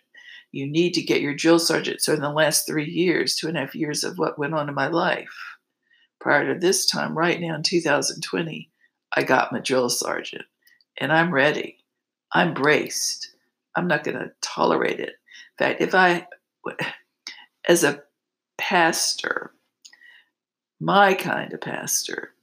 You 0.51 0.68
need 0.68 0.94
to 0.96 1.01
get 1.01 1.22
your 1.22 1.36
drill 1.36 1.60
sergeant. 1.60 2.01
So, 2.01 2.13
in 2.13 2.22
the 2.22 2.29
last 2.29 2.65
three 2.65 2.89
years, 2.89 3.36
two 3.36 3.48
and 3.48 3.58
a 3.58 3.62
half 3.62 3.75
years 3.75 4.03
of 4.03 4.18
what 4.18 4.39
went 4.39 4.53
on 4.53 4.68
in 4.68 4.75
my 4.75 4.88
life, 4.88 5.29
prior 6.20 6.53
to 6.53 6.60
this 6.60 6.86
time, 6.86 7.18
right 7.18 7.39
now 7.39 7.56
in 7.56 7.63
2020, 7.63 8.70
I 9.13 9.24
got 9.24 9.51
my 9.51 9.60
drill 9.60 9.89
sergeant 9.89 10.46
and 10.98 11.12
I'm 11.12 11.34
ready. 11.34 11.77
I'm 12.32 12.53
braced. 12.53 13.32
I'm 13.75 13.88
not 13.88 14.03
going 14.03 14.18
to 14.18 14.32
tolerate 14.41 15.00
it. 15.00 15.13
In 15.60 15.65
fact, 15.65 15.82
if 15.82 15.96
I, 15.96 16.27
as 17.68 17.84
a 17.84 18.03
pastor, 18.58 19.51
my 20.79 21.13
kind 21.13 21.53
of 21.53 21.62
pastor 21.62 22.34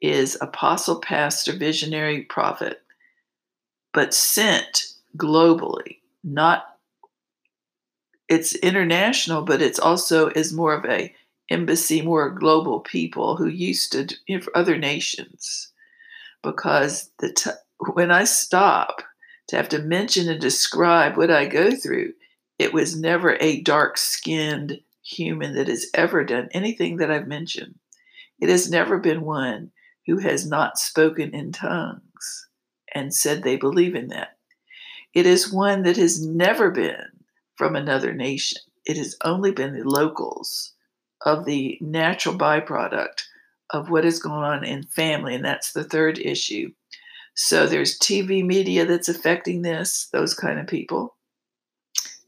is 0.00 0.38
apostle, 0.40 1.00
pastor, 1.00 1.56
visionary, 1.56 2.22
prophet, 2.22 2.82
but 3.92 4.14
sent 4.14 4.94
globally, 5.16 5.98
not 6.24 6.76
it's 8.30 8.54
international, 8.54 9.42
but 9.42 9.60
it's 9.60 9.78
also 9.78 10.28
is 10.28 10.52
more 10.52 10.72
of 10.72 10.86
a 10.86 11.14
embassy, 11.50 12.00
more 12.00 12.30
global 12.30 12.80
people 12.80 13.36
who 13.36 13.48
used 13.48 13.92
to 13.92 14.16
you 14.26 14.38
know, 14.38 14.42
for 14.42 14.56
other 14.56 14.78
nations. 14.78 15.72
Because 16.42 17.10
the 17.18 17.32
t- 17.32 17.50
when 17.92 18.10
I 18.10 18.24
stop 18.24 19.02
to 19.50 19.56
have 19.56 19.68
to 19.68 19.80
mention 19.80 20.28
and 20.28 20.40
describe 20.40 21.16
what 21.16 21.30
I 21.30 21.44
go 21.44 21.72
through. 21.72 22.12
It 22.60 22.72
was 22.72 22.96
never 22.96 23.36
a 23.40 23.60
dark 23.62 23.98
skinned 23.98 24.80
human 25.02 25.56
that 25.56 25.66
has 25.66 25.86
ever 25.92 26.22
done 26.24 26.48
anything 26.52 26.98
that 26.98 27.10
I've 27.10 27.26
mentioned. 27.26 27.74
It 28.38 28.48
has 28.48 28.70
never 28.70 28.98
been 28.98 29.22
one 29.22 29.72
who 30.06 30.18
has 30.18 30.46
not 30.46 30.78
spoken 30.78 31.34
in 31.34 31.50
tongues 31.50 32.48
and 32.94 33.12
said 33.12 33.42
they 33.42 33.56
believe 33.56 33.96
in 33.96 34.08
that. 34.08 34.38
It 35.14 35.26
is 35.26 35.52
one 35.52 35.82
that 35.82 35.96
has 35.96 36.24
never 36.24 36.70
been 36.70 37.19
from 37.60 37.76
another 37.76 38.12
nation. 38.12 38.60
It 38.86 38.96
has 38.96 39.16
only 39.22 39.52
been 39.52 39.74
the 39.74 39.88
locals 39.88 40.72
of 41.24 41.44
the 41.44 41.78
natural 41.80 42.36
byproduct 42.36 43.24
of 43.70 43.90
what 43.90 44.04
is 44.04 44.18
going 44.18 44.42
on 44.42 44.64
in 44.64 44.82
family. 44.84 45.36
And 45.36 45.44
that's 45.44 45.72
the 45.72 45.84
third 45.84 46.18
issue 46.18 46.72
so 47.42 47.66
there's 47.66 47.98
TV 47.98 48.44
media 48.44 48.84
that's 48.84 49.08
affecting 49.08 49.62
this, 49.62 50.08
those 50.12 50.34
kind 50.34 50.58
of 50.58 50.66
people. 50.66 51.16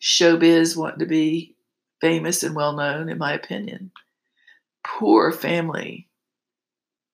Showbiz 0.01 0.77
wanting 0.77 1.01
to 1.01 1.07
be 1.07 1.55
famous 2.01 2.43
and 2.43 2.55
well 2.55 2.73
known, 2.73 3.11
in 3.11 3.19
my 3.19 3.35
opinion. 3.35 3.91
Poor 4.85 5.31
family, 5.31 6.09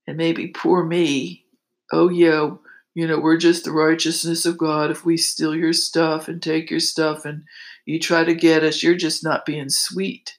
and 0.07 0.17
maybe 0.17 0.47
poor 0.47 0.85
me. 0.85 1.45
Oh, 1.93 2.09
yeah, 2.09 2.51
you 2.95 3.07
know, 3.07 3.19
we're 3.19 3.37
just 3.37 3.65
the 3.65 3.73
righteousness 3.73 4.47
of 4.47 4.57
God. 4.57 4.93
If 4.93 5.05
we 5.05 5.17
steal 5.17 5.55
your 5.55 5.73
stuff 5.73 6.29
and 6.29 6.43
take 6.43 6.71
your 6.71 6.81
stuff 6.81 7.25
and 7.25 7.45
you 7.89 7.99
try 7.99 8.25
to 8.25 8.35
get 8.35 8.63
us, 8.63 8.83
you're 8.83 8.97
just 8.97 9.25
not 9.25 9.47
being 9.47 9.69
sweet 9.71 10.39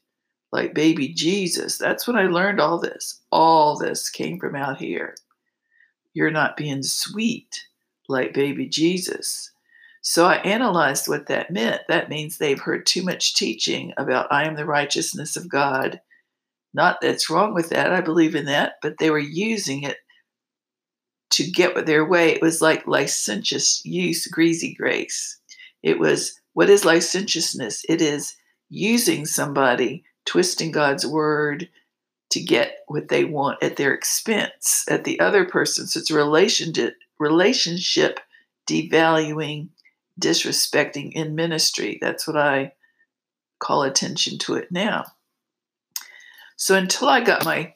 like 0.51 0.73
baby 0.73 1.09
Jesus. 1.09 1.77
That's 1.77 2.07
when 2.07 2.15
I 2.15 2.23
learned 2.23 2.59
all 2.59 2.79
this. 2.79 3.21
All 3.31 3.77
this 3.77 4.09
came 4.09 4.39
from 4.39 4.55
out 4.55 4.77
here 4.77 5.15
you're 6.13 6.31
not 6.31 6.57
being 6.57 6.83
sweet 6.83 7.65
like 8.07 8.33
baby 8.33 8.67
Jesus. 8.67 9.51
So 10.01 10.25
I 10.25 10.35
analyzed 10.37 11.07
what 11.07 11.27
that 11.27 11.51
meant. 11.51 11.81
That 11.87 12.09
means 12.09 12.37
they've 12.37 12.59
heard 12.59 12.85
too 12.85 13.03
much 13.03 13.35
teaching 13.35 13.93
about 13.97 14.31
I 14.31 14.45
am 14.45 14.55
the 14.55 14.65
righteousness 14.65 15.35
of 15.35 15.49
God. 15.49 16.01
Not 16.73 16.99
that's 17.01 17.29
wrong 17.29 17.53
with 17.53 17.69
that. 17.69 17.91
I 17.91 18.01
believe 18.01 18.35
in 18.35 18.45
that, 18.45 18.73
but 18.81 18.97
they 18.97 19.09
were 19.09 19.19
using 19.19 19.83
it 19.83 19.97
to 21.31 21.49
get 21.49 21.85
their 21.85 22.05
way. 22.05 22.31
It 22.33 22.41
was 22.41 22.61
like 22.61 22.87
licentious 22.87 23.81
use, 23.85 24.27
greasy 24.27 24.73
grace. 24.73 25.38
It 25.83 25.99
was 25.99 26.39
what 26.53 26.69
is 26.69 26.85
licentiousness? 26.85 27.85
It 27.87 28.01
is 28.01 28.35
using 28.69 29.25
somebody, 29.25 30.03
twisting 30.25 30.71
God's 30.71 31.05
word, 31.05 31.69
to 32.31 32.39
get 32.39 32.79
what 32.87 33.07
they 33.07 33.23
want 33.23 33.63
at 33.63 33.75
their 33.75 33.93
expense 33.93 34.85
at 34.89 35.03
the 35.03 35.19
other 35.19 35.45
person. 35.45 35.87
So 35.87 35.99
it's 35.99 36.11
relationship 36.11 36.95
relationship 37.19 38.19
devaluing, 38.67 39.69
disrespecting 40.19 41.11
in 41.13 41.35
ministry. 41.35 41.97
That's 42.01 42.27
what 42.27 42.37
I 42.37 42.73
call 43.59 43.83
attention 43.83 44.37
to 44.39 44.55
it 44.55 44.71
now. 44.71 45.05
So 46.55 46.75
until 46.75 47.07
I 47.07 47.21
got 47.21 47.45
my 47.45 47.73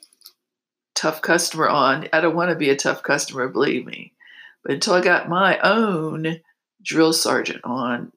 tough 0.96 1.22
customer 1.22 1.68
on, 1.68 2.08
I 2.14 2.22
don't 2.22 2.36
want 2.36 2.50
to 2.52 2.56
be 2.56 2.70
a 2.70 2.76
tough 2.76 3.04
customer, 3.04 3.48
believe 3.48 3.86
me. 3.86 4.14
But 4.64 4.74
until 4.74 4.94
I 4.94 5.02
got 5.02 5.30
my 5.30 5.60
own 5.60 6.40
drill 6.84 7.14
sergeant 7.14 7.62
on, 7.64 8.12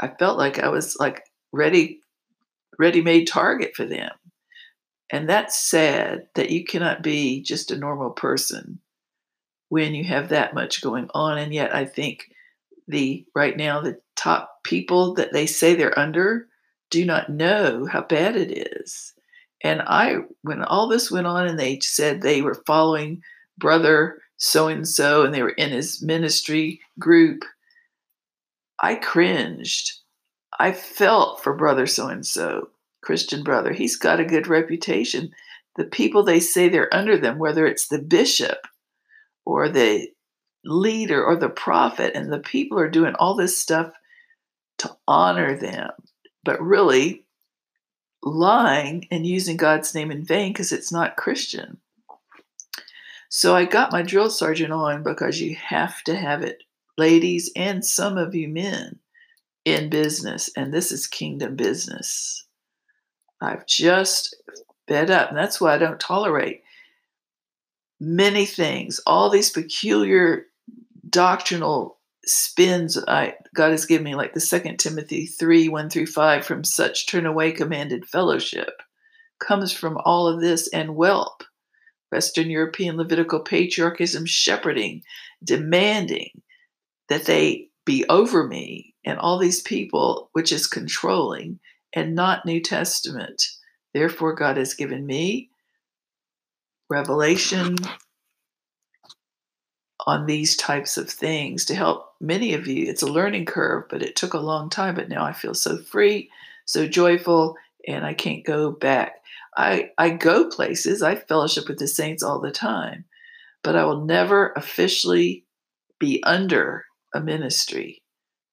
I 0.00 0.08
felt 0.08 0.38
like 0.38 0.58
I 0.58 0.68
was 0.68 0.96
like 0.98 1.24
ready, 1.52 2.00
ready 2.78 3.02
made 3.02 3.26
target 3.26 3.72
for 3.74 3.84
them. 3.84 4.10
And 5.10 5.28
that's 5.28 5.56
sad 5.56 6.28
that 6.34 6.50
you 6.50 6.64
cannot 6.64 7.02
be 7.02 7.42
just 7.42 7.70
a 7.70 7.78
normal 7.78 8.10
person 8.10 8.80
when 9.70 9.94
you 9.94 10.04
have 10.04 10.28
that 10.28 10.54
much 10.54 10.82
going 10.82 11.08
on. 11.14 11.38
And 11.38 11.52
yet, 11.52 11.74
I 11.74 11.84
think 11.84 12.30
the 12.86 13.24
right 13.34 13.56
now, 13.56 13.80
the 13.80 14.00
top 14.16 14.62
people 14.64 15.14
that 15.14 15.32
they 15.32 15.46
say 15.46 15.74
they're 15.74 15.98
under 15.98 16.46
do 16.90 17.04
not 17.04 17.30
know 17.30 17.86
how 17.86 18.02
bad 18.02 18.36
it 18.36 18.68
is. 18.82 19.12
And 19.62 19.82
I, 19.82 20.18
when 20.42 20.62
all 20.62 20.88
this 20.88 21.10
went 21.10 21.26
on 21.26 21.46
and 21.46 21.58
they 21.58 21.80
said 21.80 22.20
they 22.20 22.42
were 22.42 22.62
following 22.66 23.22
brother 23.58 24.20
so 24.36 24.68
and 24.68 24.86
so 24.86 25.24
and 25.24 25.34
they 25.34 25.42
were 25.42 25.50
in 25.50 25.70
his 25.70 26.00
ministry 26.00 26.80
group, 26.98 27.44
I 28.80 28.94
cringed. 28.94 29.92
I 30.58 30.72
felt 30.72 31.42
for 31.42 31.54
brother 31.54 31.86
so 31.86 32.08
and 32.08 32.26
so, 32.26 32.70
Christian 33.02 33.42
brother. 33.42 33.72
He's 33.72 33.96
got 33.96 34.20
a 34.20 34.24
good 34.24 34.46
reputation. 34.46 35.32
The 35.76 35.84
people 35.84 36.22
they 36.22 36.40
say 36.40 36.68
they're 36.68 36.94
under 36.94 37.16
them, 37.16 37.38
whether 37.38 37.66
it's 37.66 37.88
the 37.88 38.00
bishop 38.00 38.66
or 39.44 39.68
the 39.68 40.08
leader 40.64 41.24
or 41.24 41.36
the 41.36 41.48
prophet, 41.48 42.12
and 42.14 42.32
the 42.32 42.40
people 42.40 42.78
are 42.78 42.90
doing 42.90 43.14
all 43.14 43.34
this 43.34 43.56
stuff 43.56 43.92
to 44.78 44.96
honor 45.06 45.56
them, 45.56 45.90
but 46.44 46.60
really 46.60 47.24
lying 48.22 49.06
and 49.10 49.26
using 49.26 49.56
God's 49.56 49.94
name 49.94 50.10
in 50.10 50.24
vain 50.24 50.52
because 50.52 50.72
it's 50.72 50.92
not 50.92 51.16
Christian. 51.16 51.78
So 53.28 53.54
I 53.54 53.64
got 53.64 53.92
my 53.92 54.02
drill 54.02 54.30
sergeant 54.30 54.72
on 54.72 55.02
because 55.02 55.40
you 55.40 55.54
have 55.56 56.02
to 56.04 56.16
have 56.16 56.42
it, 56.42 56.62
ladies, 56.98 57.50
and 57.56 57.84
some 57.84 58.18
of 58.18 58.34
you 58.34 58.48
men 58.48 58.98
in 59.64 59.88
business, 59.88 60.50
and 60.56 60.72
this 60.72 60.92
is 60.92 61.06
kingdom 61.06 61.56
business. 61.56 62.44
I've 63.40 63.66
just 63.66 64.36
fed 64.88 65.10
up, 65.10 65.28
and 65.28 65.38
that's 65.38 65.60
why 65.60 65.74
I 65.74 65.78
don't 65.78 66.00
tolerate 66.00 66.62
many 68.00 68.46
things, 68.46 69.00
all 69.06 69.30
these 69.30 69.50
peculiar 69.50 70.46
doctrinal 71.08 71.98
spins 72.24 72.98
I 73.08 73.34
God 73.54 73.70
has 73.70 73.86
given 73.86 74.04
me, 74.04 74.14
like 74.14 74.34
the 74.34 74.40
Second 74.40 74.78
Timothy 74.78 75.26
three 75.26 75.68
one 75.68 75.88
through 75.88 76.06
five, 76.06 76.44
from 76.44 76.64
such 76.64 77.06
turn 77.06 77.26
away 77.26 77.52
commanded 77.52 78.06
fellowship, 78.06 78.82
comes 79.38 79.72
from 79.72 79.98
all 80.04 80.26
of 80.26 80.40
this 80.40 80.68
and 80.68 80.90
whelp. 80.90 81.42
Western 82.10 82.48
European 82.50 82.96
Levitical 82.96 83.40
patriarchism 83.40 84.26
shepherding, 84.26 85.02
demanding 85.44 86.30
that 87.08 87.24
they 87.24 87.68
be 87.84 88.04
over 88.08 88.46
me, 88.46 88.94
and 89.04 89.18
all 89.18 89.38
these 89.38 89.62
people, 89.62 90.28
which 90.32 90.52
is 90.52 90.66
controlling, 90.66 91.58
and 91.94 92.14
not 92.14 92.44
New 92.44 92.60
Testament. 92.60 93.42
Therefore, 93.94 94.34
God 94.34 94.58
has 94.58 94.74
given 94.74 95.06
me 95.06 95.50
revelation 96.90 97.76
on 100.06 100.26
these 100.26 100.56
types 100.56 100.96
of 100.96 101.10
things 101.10 101.64
to 101.66 101.74
help 101.74 102.12
many 102.20 102.54
of 102.54 102.66
you. 102.66 102.86
It's 102.88 103.02
a 103.02 103.06
learning 103.06 103.46
curve, 103.46 103.84
but 103.90 104.02
it 104.02 104.16
took 104.16 104.34
a 104.34 104.38
long 104.38 104.70
time. 104.70 104.94
But 104.94 105.08
now 105.08 105.24
I 105.24 105.32
feel 105.32 105.54
so 105.54 105.78
free, 105.78 106.30
so 106.66 106.86
joyful, 106.86 107.56
and 107.86 108.04
I 108.04 108.14
can't 108.14 108.44
go 108.44 108.70
back. 108.70 109.16
I, 109.56 109.90
I 109.98 110.10
go 110.10 110.48
places, 110.48 111.02
I 111.02 111.16
fellowship 111.16 111.68
with 111.68 111.78
the 111.78 111.88
saints 111.88 112.22
all 112.22 112.40
the 112.40 112.50
time, 112.50 113.06
but 113.64 113.74
I 113.74 113.84
will 113.84 114.04
never 114.04 114.52
officially 114.54 115.44
be 115.98 116.22
under 116.22 116.84
a 117.14 117.20
ministry 117.20 118.02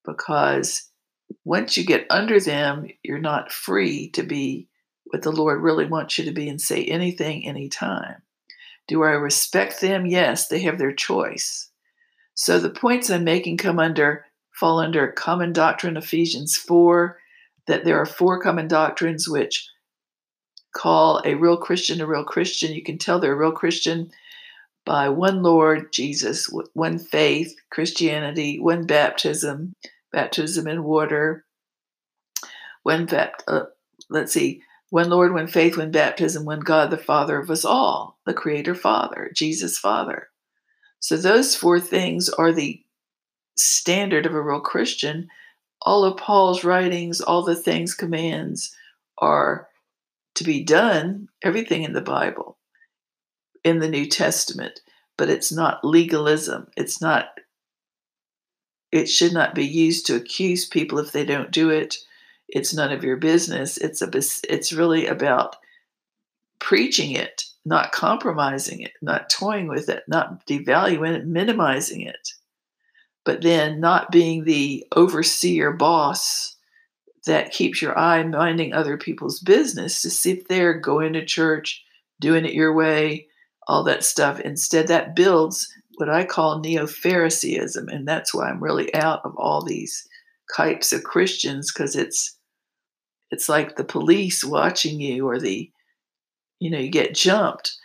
because 0.06 0.90
once 1.44 1.78
you 1.78 1.86
get 1.86 2.06
under 2.10 2.40
them, 2.40 2.88
you're 3.04 3.20
not 3.20 3.52
free 3.52 4.10
to 4.12 4.24
be 4.24 4.68
what 5.06 5.22
the 5.22 5.32
Lord 5.32 5.62
really 5.62 5.86
wants 5.86 6.18
you 6.18 6.26
to 6.26 6.32
be 6.32 6.50
and 6.50 6.60
say 6.60 6.84
anything, 6.86 7.48
anytime. 7.48 8.22
Do 8.88 9.04
I 9.04 9.12
respect 9.12 9.82
them? 9.82 10.06
Yes, 10.06 10.48
they 10.48 10.60
have 10.62 10.78
their 10.78 10.94
choice. 10.94 11.70
So 12.34 12.60
the 12.60 12.70
points 12.70 13.10
I'm 13.10 13.24
making 13.24 13.58
come 13.58 13.80
under 13.80 14.26
fall 14.52 14.80
under 14.80 15.12
common 15.12 15.54
doctrine 15.54 15.98
Ephesians 15.98 16.56
4 16.56 17.18
that 17.68 17.84
there 17.84 18.00
are 18.00 18.06
four 18.06 18.42
common 18.42 18.68
doctrines 18.68 19.28
which 19.28 19.70
call 20.76 21.22
a 21.26 21.36
real 21.36 21.58
Christian 21.58 22.02
a 22.02 22.08
real 22.08 22.24
Christian. 22.24 22.74
You 22.74 22.84
can 22.84 22.98
tell 22.98 23.20
they're 23.20 23.34
a 23.34 23.38
real 23.38 23.52
Christian 23.52 24.12
by 24.86 25.10
one 25.10 25.42
Lord 25.42 25.92
Jesus, 25.92 26.50
one 26.74 27.00
faith, 27.00 27.56
Christianity, 27.72 28.60
one 28.60 28.86
baptism, 28.86 29.74
baptism 30.12 30.68
in 30.68 30.84
water, 30.84 31.46
one 32.84 33.10
uh, 33.48 33.64
let's 34.10 34.32
see, 34.32 34.62
one 34.90 35.10
Lord, 35.10 35.34
one 35.34 35.48
faith, 35.48 35.76
one 35.76 35.92
baptism, 35.92 36.46
one 36.46 36.60
God, 36.60 36.92
the 36.92 36.98
Father 36.98 37.40
of 37.40 37.50
us 37.50 37.66
all, 37.66 38.20
the 38.26 38.34
Creator 38.34 38.76
Father, 38.76 39.32
Jesus 39.36 39.78
Father. 39.78 40.30
So 41.00 41.18
those 41.18 41.56
four 41.56 41.80
things 41.80 42.30
are 42.30 42.52
the 42.52 42.82
standard 43.58 44.26
of 44.26 44.34
a 44.34 44.42
real 44.42 44.60
Christian. 44.60 45.28
All 45.82 46.04
of 46.04 46.18
Paul's 46.18 46.64
writings, 46.64 47.22
all 47.22 47.44
the 47.44 47.56
things, 47.56 47.94
commands 47.94 48.76
are 49.18 49.68
to 50.36 50.44
be 50.44 50.64
done, 50.64 51.30
everything 51.44 51.84
in 51.84 51.94
the 51.94 52.02
Bible, 52.02 52.58
in 53.66 53.80
the 53.80 53.90
New 53.90 54.06
Testament, 54.06 54.80
but 55.18 55.30
it's 55.30 55.52
not 55.52 55.84
legalism. 55.84 56.68
It's 56.78 57.02
not, 57.02 57.26
it 58.94 59.10
should 59.10 59.34
not 59.34 59.54
be 59.54 59.66
used 59.66 60.06
to 60.06 60.16
accuse 60.16 60.66
people 60.66 61.00
if 61.00 61.12
they 61.12 61.26
don't 61.26 61.52
do 61.52 61.70
it 61.70 61.98
it's 62.48 62.74
none 62.74 62.92
of 62.92 63.04
your 63.04 63.18
business. 63.18 63.78
It's 63.78 64.02
a 64.02 64.10
it's 64.52 64.74
really 64.74 65.08
about 65.08 65.56
preaching 66.60 67.12
it, 67.12 67.44
not 67.66 67.92
compromising 67.92 68.82
it, 68.82 68.94
not 69.02 69.30
toying 69.30 69.68
with 69.68 69.90
it, 69.90 70.04
not 70.08 70.46
devaluing 70.46 71.16
it, 71.16 71.26
minimizing 71.26 72.02
it. 72.02 72.30
But 73.24 73.42
then 73.42 73.80
not 73.80 74.12
being 74.12 74.44
the 74.44 74.86
overseer 74.96 75.72
boss 75.72 76.56
that 77.26 77.52
keeps 77.52 77.82
your 77.82 77.98
eye 77.98 78.22
minding 78.22 78.74
other 78.74 78.98
people's 78.98 79.40
business 79.40 80.02
to 80.04 80.12
sit 80.12 80.48
there, 80.48 80.80
going 80.80 81.14
to 81.14 81.26
church, 81.26 81.84
doing 82.22 82.46
it 82.46 82.54
your 82.54 82.74
way, 82.74 83.28
all 83.68 83.84
that 83.84 84.04
stuff. 84.04 84.40
Instead, 84.40 84.88
that 84.88 85.16
builds 85.16 85.68
what 85.98 86.10
I 86.10 86.26
call 86.26 86.60
neo 86.60 86.86
Phariseeism. 86.86 87.88
And 87.90 88.08
that's 88.08 88.34
why 88.34 88.50
I'm 88.50 88.64
really 88.64 88.94
out 88.94 89.22
of 89.24 89.36
all 89.38 89.64
these 89.64 90.08
types 90.56 90.94
of 90.94 91.04
Christians 91.04 91.72
because 91.72 91.96
it's 91.96 92.38
it's 93.32 93.50
like 93.50 93.76
the 93.76 93.84
police 93.84 94.44
watching 94.44 95.00
you 95.00 95.28
or 95.28 95.40
the 95.40 95.72
you 96.60 96.70
know 96.70 96.78
you 96.78 96.90
get 96.90 97.16
jumped 97.16 97.76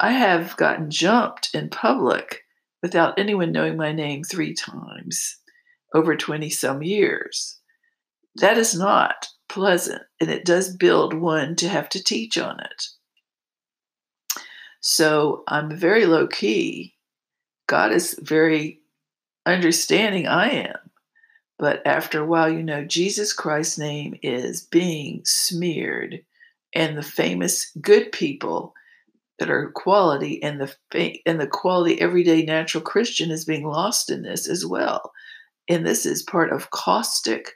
i 0.00 0.10
have 0.12 0.56
gotten 0.56 0.90
jumped 0.90 1.50
in 1.54 1.68
public 1.68 2.42
without 2.82 3.18
anyone 3.18 3.52
knowing 3.52 3.76
my 3.76 3.92
name 3.92 4.22
three 4.22 4.54
times 4.54 5.36
over 5.94 6.16
20 6.16 6.50
some 6.50 6.82
years 6.82 7.58
that 8.36 8.58
is 8.58 8.76
not 8.76 9.28
pleasant 9.48 10.02
and 10.20 10.30
it 10.30 10.44
does 10.44 10.76
build 10.76 11.14
one 11.14 11.54
to 11.56 11.68
have 11.68 11.88
to 11.88 12.02
teach 12.02 12.38
on 12.38 12.58
it 12.60 12.84
so 14.80 15.42
i'm 15.48 15.74
very 15.74 16.06
low 16.06 16.26
key 16.26 16.94
god 17.66 17.92
is 17.92 18.18
very 18.22 18.80
understanding 19.46 20.26
i 20.26 20.48
am 20.48 20.90
but 21.60 21.86
after 21.86 22.22
a 22.22 22.26
while, 22.26 22.50
you 22.50 22.62
know, 22.62 22.86
Jesus 22.86 23.34
Christ's 23.34 23.78
name 23.78 24.18
is 24.22 24.62
being 24.62 25.20
smeared, 25.26 26.24
and 26.74 26.96
the 26.96 27.02
famous 27.02 27.70
good 27.82 28.10
people 28.12 28.72
that 29.38 29.50
are 29.50 29.70
quality 29.72 30.42
and 30.42 30.58
the 30.58 30.74
and 31.26 31.38
the 31.38 31.46
quality 31.46 32.00
everyday 32.00 32.44
natural 32.46 32.82
Christian 32.82 33.30
is 33.30 33.44
being 33.44 33.66
lost 33.66 34.10
in 34.10 34.22
this 34.22 34.48
as 34.48 34.64
well. 34.64 35.12
And 35.68 35.86
this 35.86 36.06
is 36.06 36.22
part 36.22 36.50
of 36.50 36.70
caustic, 36.70 37.52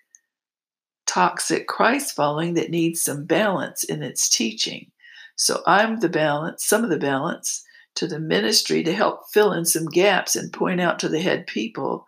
toxic 1.06 1.66
Christ 1.66 2.14
following 2.14 2.52
that 2.54 2.70
needs 2.70 3.00
some 3.00 3.24
balance 3.24 3.84
in 3.84 4.02
its 4.02 4.28
teaching. 4.28 4.90
So 5.36 5.62
I'm 5.66 6.00
the 6.00 6.08
balance, 6.08 6.64
some 6.64 6.84
of 6.84 6.90
the 6.90 6.98
balance 6.98 7.64
to 7.96 8.06
the 8.06 8.18
ministry 8.18 8.82
to 8.82 8.92
help 8.92 9.28
fill 9.32 9.52
in 9.52 9.64
some 9.64 9.86
gaps 9.86 10.36
and 10.36 10.52
point 10.52 10.80
out 10.80 10.98
to 11.00 11.08
the 11.08 11.20
head 11.20 11.46
people 11.46 12.06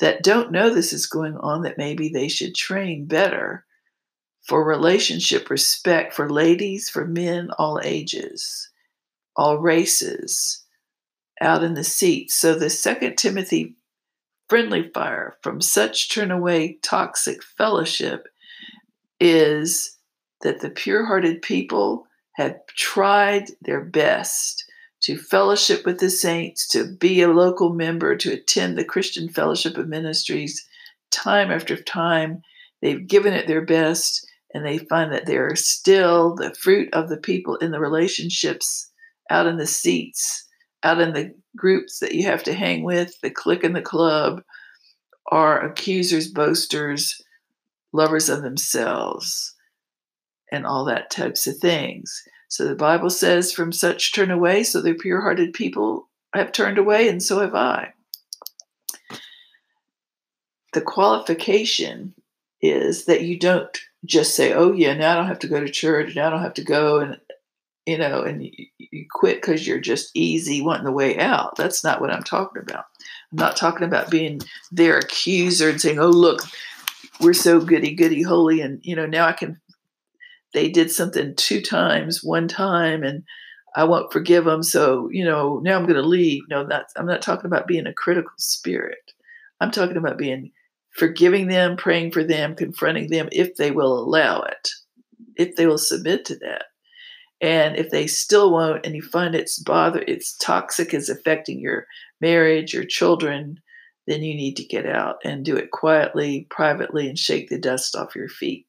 that 0.00 0.22
don't 0.22 0.52
know 0.52 0.70
this 0.70 0.92
is 0.92 1.06
going 1.06 1.36
on 1.36 1.62
that 1.62 1.78
maybe 1.78 2.08
they 2.08 2.28
should 2.28 2.54
train 2.54 3.06
better 3.06 3.64
for 4.46 4.64
relationship 4.64 5.50
respect 5.50 6.14
for 6.14 6.30
ladies, 6.30 6.88
for 6.88 7.06
men, 7.06 7.50
all 7.58 7.80
ages, 7.82 8.70
all 9.34 9.58
races, 9.58 10.64
out 11.40 11.64
in 11.64 11.74
the 11.74 11.84
seats. 11.84 12.34
So 12.36 12.54
the 12.54 12.70
second 12.70 13.16
Timothy 13.16 13.74
friendly 14.48 14.88
fire 14.90 15.36
from 15.42 15.60
such 15.60 16.10
turn 16.10 16.30
away 16.30 16.78
toxic 16.82 17.42
fellowship 17.42 18.28
is 19.18 19.98
that 20.42 20.60
the 20.60 20.70
pure 20.70 21.04
hearted 21.04 21.42
people 21.42 22.06
have 22.36 22.54
tried 22.68 23.48
their 23.62 23.82
best 23.82 24.64
to 25.00 25.16
fellowship 25.16 25.84
with 25.86 25.98
the 26.00 26.10
saints, 26.10 26.66
to 26.68 26.84
be 26.84 27.22
a 27.22 27.28
local 27.28 27.72
member, 27.72 28.16
to 28.16 28.32
attend 28.32 28.76
the 28.76 28.84
Christian 28.84 29.28
Fellowship 29.28 29.76
of 29.76 29.88
Ministries 29.88 30.66
time 31.10 31.50
after 31.50 31.76
time. 31.76 32.42
They've 32.82 33.06
given 33.06 33.32
it 33.32 33.46
their 33.46 33.64
best 33.64 34.26
and 34.52 34.64
they 34.64 34.78
find 34.78 35.12
that 35.12 35.26
they're 35.26 35.56
still 35.56 36.34
the 36.34 36.54
fruit 36.54 36.88
of 36.92 37.08
the 37.08 37.16
people 37.16 37.56
in 37.56 37.70
the 37.70 37.80
relationships 37.80 38.90
out 39.30 39.46
in 39.46 39.56
the 39.56 39.66
seats, 39.66 40.46
out 40.82 41.00
in 41.00 41.12
the 41.14 41.34
groups 41.56 41.98
that 42.00 42.14
you 42.14 42.24
have 42.26 42.42
to 42.44 42.54
hang 42.54 42.82
with, 42.82 43.18
the 43.22 43.30
clique 43.30 43.64
and 43.64 43.74
the 43.74 43.82
club, 43.82 44.42
are 45.32 45.60
accusers, 45.60 46.28
boasters, 46.28 47.20
lovers 47.92 48.28
of 48.28 48.42
themselves, 48.42 49.54
and 50.52 50.66
all 50.66 50.84
that 50.84 51.10
types 51.10 51.46
of 51.46 51.56
things. 51.58 52.22
So 52.48 52.66
the 52.66 52.74
Bible 52.74 53.10
says, 53.10 53.52
From 53.52 53.72
such 53.72 54.12
turn 54.12 54.30
away, 54.30 54.62
so 54.62 54.80
the 54.80 54.94
pure 54.94 55.20
hearted 55.20 55.52
people 55.52 56.08
have 56.34 56.52
turned 56.52 56.78
away, 56.78 57.08
and 57.08 57.22
so 57.22 57.40
have 57.40 57.54
I. 57.54 57.92
The 60.72 60.80
qualification 60.80 62.14
is 62.60 63.06
that 63.06 63.22
you 63.22 63.38
don't 63.38 63.76
just 64.04 64.34
say, 64.34 64.52
"Oh 64.52 64.72
yeah, 64.72 64.94
now 64.94 65.12
I 65.12 65.14
don't 65.16 65.26
have 65.26 65.38
to 65.40 65.48
go 65.48 65.60
to 65.60 65.68
church. 65.68 66.14
Now 66.14 66.26
I 66.26 66.30
don't 66.30 66.42
have 66.42 66.54
to 66.54 66.64
go," 66.64 67.00
and 67.00 67.18
you 67.86 67.98
know, 67.98 68.22
and 68.22 68.44
you, 68.44 68.66
you 68.78 69.06
quit 69.10 69.40
because 69.40 69.66
you're 69.66 69.80
just 69.80 70.10
easy 70.14 70.60
wanting 70.60 70.84
the 70.84 70.92
way 70.92 71.18
out. 71.18 71.56
That's 71.56 71.84
not 71.84 72.00
what 72.00 72.10
I'm 72.10 72.22
talking 72.22 72.62
about. 72.62 72.84
I'm 73.32 73.38
not 73.38 73.56
talking 73.56 73.86
about 73.86 74.10
being 74.10 74.40
their 74.72 74.98
accuser 74.98 75.70
and 75.70 75.80
saying, 75.80 75.98
"Oh 75.98 76.10
look, 76.10 76.42
we're 77.20 77.32
so 77.32 77.60
goody 77.60 77.94
goody 77.94 78.22
holy," 78.22 78.60
and 78.60 78.80
you 78.84 78.96
know, 78.96 79.06
now 79.06 79.26
I 79.26 79.32
can. 79.32 79.60
They 80.56 80.70
did 80.70 80.90
something 80.90 81.34
two 81.36 81.60
times, 81.60 82.24
one 82.24 82.48
time, 82.48 83.02
and 83.02 83.24
I 83.74 83.84
won't 83.84 84.10
forgive 84.10 84.46
them. 84.46 84.62
So 84.62 85.10
you 85.12 85.22
know, 85.22 85.60
now 85.62 85.76
I'm 85.76 85.84
going 85.84 85.96
to 85.96 86.02
leave. 86.02 86.44
No, 86.48 86.66
that's 86.66 86.94
I'm 86.96 87.04
not 87.04 87.20
talking 87.20 87.44
about 87.44 87.66
being 87.66 87.86
a 87.86 87.92
critical 87.92 88.32
spirit. 88.38 89.12
I'm 89.60 89.70
talking 89.70 89.98
about 89.98 90.16
being 90.16 90.52
forgiving 90.96 91.48
them, 91.48 91.76
praying 91.76 92.12
for 92.12 92.24
them, 92.24 92.56
confronting 92.56 93.10
them 93.10 93.28
if 93.32 93.56
they 93.56 93.70
will 93.70 93.98
allow 93.98 94.40
it, 94.40 94.70
if 95.36 95.56
they 95.56 95.66
will 95.66 95.76
submit 95.76 96.24
to 96.24 96.36
that. 96.36 96.64
And 97.42 97.76
if 97.76 97.90
they 97.90 98.06
still 98.06 98.50
won't, 98.50 98.86
and 98.86 98.94
you 98.94 99.02
find 99.02 99.34
it's 99.34 99.58
bother, 99.58 100.02
it's 100.08 100.38
toxic, 100.38 100.94
is 100.94 101.10
affecting 101.10 101.60
your 101.60 101.86
marriage, 102.22 102.72
your 102.72 102.86
children, 102.86 103.60
then 104.06 104.22
you 104.22 104.34
need 104.34 104.56
to 104.56 104.64
get 104.64 104.86
out 104.86 105.16
and 105.22 105.44
do 105.44 105.54
it 105.54 105.70
quietly, 105.70 106.46
privately, 106.48 107.10
and 107.10 107.18
shake 107.18 107.50
the 107.50 107.58
dust 107.58 107.94
off 107.94 108.16
your 108.16 108.30
feet. 108.30 108.66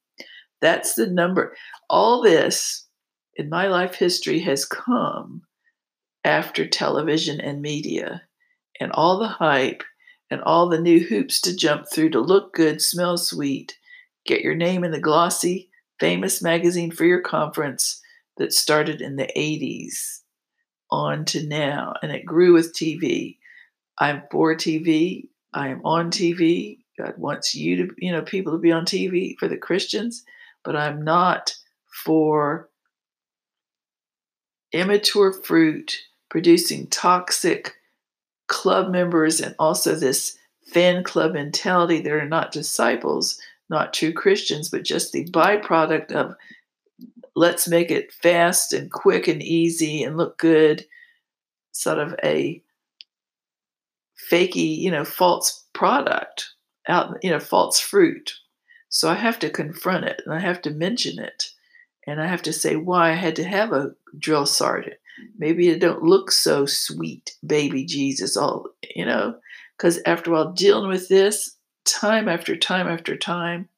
That's 0.60 0.94
the 0.94 1.06
number. 1.06 1.54
All 1.90 2.22
this 2.22 2.86
in 3.36 3.48
my 3.48 3.66
life 3.68 3.94
history 3.94 4.40
has 4.40 4.64
come 4.64 5.42
after 6.24 6.66
television 6.66 7.40
and 7.40 7.62
media 7.62 8.22
and 8.80 8.92
all 8.92 9.18
the 9.18 9.28
hype 9.28 9.82
and 10.30 10.42
all 10.42 10.68
the 10.68 10.80
new 10.80 11.00
hoops 11.00 11.40
to 11.40 11.56
jump 11.56 11.86
through 11.90 12.10
to 12.10 12.20
look 12.20 12.52
good, 12.52 12.82
smell 12.82 13.16
sweet, 13.16 13.78
get 14.26 14.42
your 14.42 14.54
name 14.54 14.84
in 14.84 14.90
the 14.90 15.00
glossy, 15.00 15.70
famous 15.98 16.42
magazine 16.42 16.90
for 16.90 17.04
your 17.04 17.22
conference 17.22 18.00
that 18.36 18.52
started 18.52 19.00
in 19.00 19.16
the 19.16 19.30
80s 19.36 20.20
on 20.90 21.24
to 21.26 21.46
now. 21.46 21.94
And 22.02 22.12
it 22.12 22.26
grew 22.26 22.52
with 22.52 22.74
TV. 22.74 23.38
I'm 23.98 24.22
for 24.30 24.54
TV. 24.54 25.28
I 25.54 25.68
am 25.68 25.80
on 25.84 26.10
TV. 26.10 26.78
God 26.98 27.14
wants 27.16 27.54
you 27.54 27.76
to, 27.76 27.94
you 27.96 28.12
know, 28.12 28.22
people 28.22 28.52
to 28.52 28.58
be 28.58 28.72
on 28.72 28.84
TV 28.84 29.36
for 29.38 29.48
the 29.48 29.56
Christians, 29.56 30.24
but 30.64 30.76
I'm 30.76 31.02
not 31.02 31.54
for 32.08 32.70
immature 34.72 35.30
fruit 35.30 35.94
producing 36.30 36.86
toxic 36.86 37.74
club 38.46 38.90
members 38.90 39.42
and 39.42 39.54
also 39.58 39.94
this 39.94 40.38
fan 40.72 41.04
club 41.04 41.34
mentality 41.34 42.00
that 42.00 42.10
are 42.10 42.26
not 42.26 42.50
disciples, 42.50 43.38
not 43.68 43.92
true 43.92 44.14
Christians, 44.14 44.70
but 44.70 44.84
just 44.84 45.12
the 45.12 45.26
byproduct 45.26 46.10
of 46.12 46.34
let's 47.36 47.68
make 47.68 47.90
it 47.90 48.10
fast 48.10 48.72
and 48.72 48.90
quick 48.90 49.28
and 49.28 49.42
easy 49.42 50.02
and 50.02 50.16
look 50.16 50.38
good, 50.38 50.86
sort 51.72 51.98
of 51.98 52.14
a 52.24 52.62
fakey, 54.30 54.78
you 54.78 54.90
know, 54.90 55.04
false 55.04 55.66
product 55.74 56.54
out, 56.88 57.18
you 57.22 57.28
know, 57.28 57.38
false 57.38 57.78
fruit. 57.78 58.32
So 58.88 59.10
I 59.10 59.14
have 59.14 59.38
to 59.40 59.50
confront 59.50 60.06
it 60.06 60.22
and 60.24 60.32
I 60.32 60.38
have 60.38 60.62
to 60.62 60.70
mention 60.70 61.18
it. 61.18 61.50
And 62.08 62.20
I 62.20 62.26
have 62.26 62.42
to 62.42 62.52
say 62.52 62.76
why 62.76 63.10
I 63.10 63.14
had 63.14 63.36
to 63.36 63.44
have 63.44 63.72
a 63.72 63.92
drill 64.18 64.46
sergeant 64.46 64.96
maybe 65.38 65.68
it 65.68 65.80
don't 65.80 66.02
look 66.02 66.30
so 66.30 66.66
sweet, 66.66 67.36
baby 67.46 67.84
Jesus, 67.84 68.36
all 68.36 68.66
you 68.94 69.04
know, 69.04 69.36
because 69.76 70.00
after 70.06 70.34
all, 70.34 70.52
dealing 70.52 70.88
with 70.88 71.08
this 71.08 71.56
time 71.84 72.28
after 72.28 72.56
time 72.56 72.88
after 72.88 73.16
time, 73.16 73.68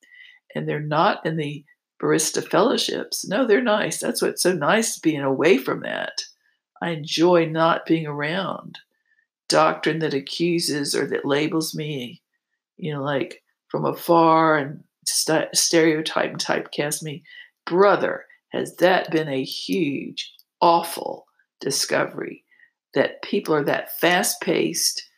and 0.54 0.68
they're 0.68 0.80
not 0.80 1.24
in 1.24 1.36
the 1.36 1.64
barista 2.02 2.46
fellowships. 2.46 3.26
No, 3.26 3.46
they're 3.46 3.60
nice. 3.60 3.98
That's 4.00 4.22
what's 4.22 4.42
so 4.42 4.52
nice 4.52 4.98
being 4.98 5.20
away 5.20 5.58
from 5.58 5.80
that. 5.80 6.22
I 6.82 6.90
enjoy 6.90 7.46
not 7.46 7.86
being 7.86 8.06
around 8.06 8.78
doctrine 9.48 9.98
that 9.98 10.14
accuses 10.14 10.94
or 10.94 11.06
that 11.08 11.26
labels 11.26 11.74
me, 11.74 12.22
you 12.78 12.92
know, 12.92 13.02
like 13.02 13.42
from 13.68 13.84
afar 13.84 14.56
and 14.56 14.82
st- 15.04 15.54
stereotype 15.54 16.30
and 16.30 16.40
typecast 16.40 17.02
me. 17.02 17.22
Brother, 17.66 18.24
has 18.52 18.76
that 18.76 19.10
been 19.10 19.28
a 19.28 19.44
huge, 19.44 20.32
awful 20.60 21.26
discovery 21.60 22.44
that 22.94 23.22
people 23.22 23.54
are 23.54 23.64
that 23.64 23.98
fast 23.98 24.40
paced, 24.40 25.08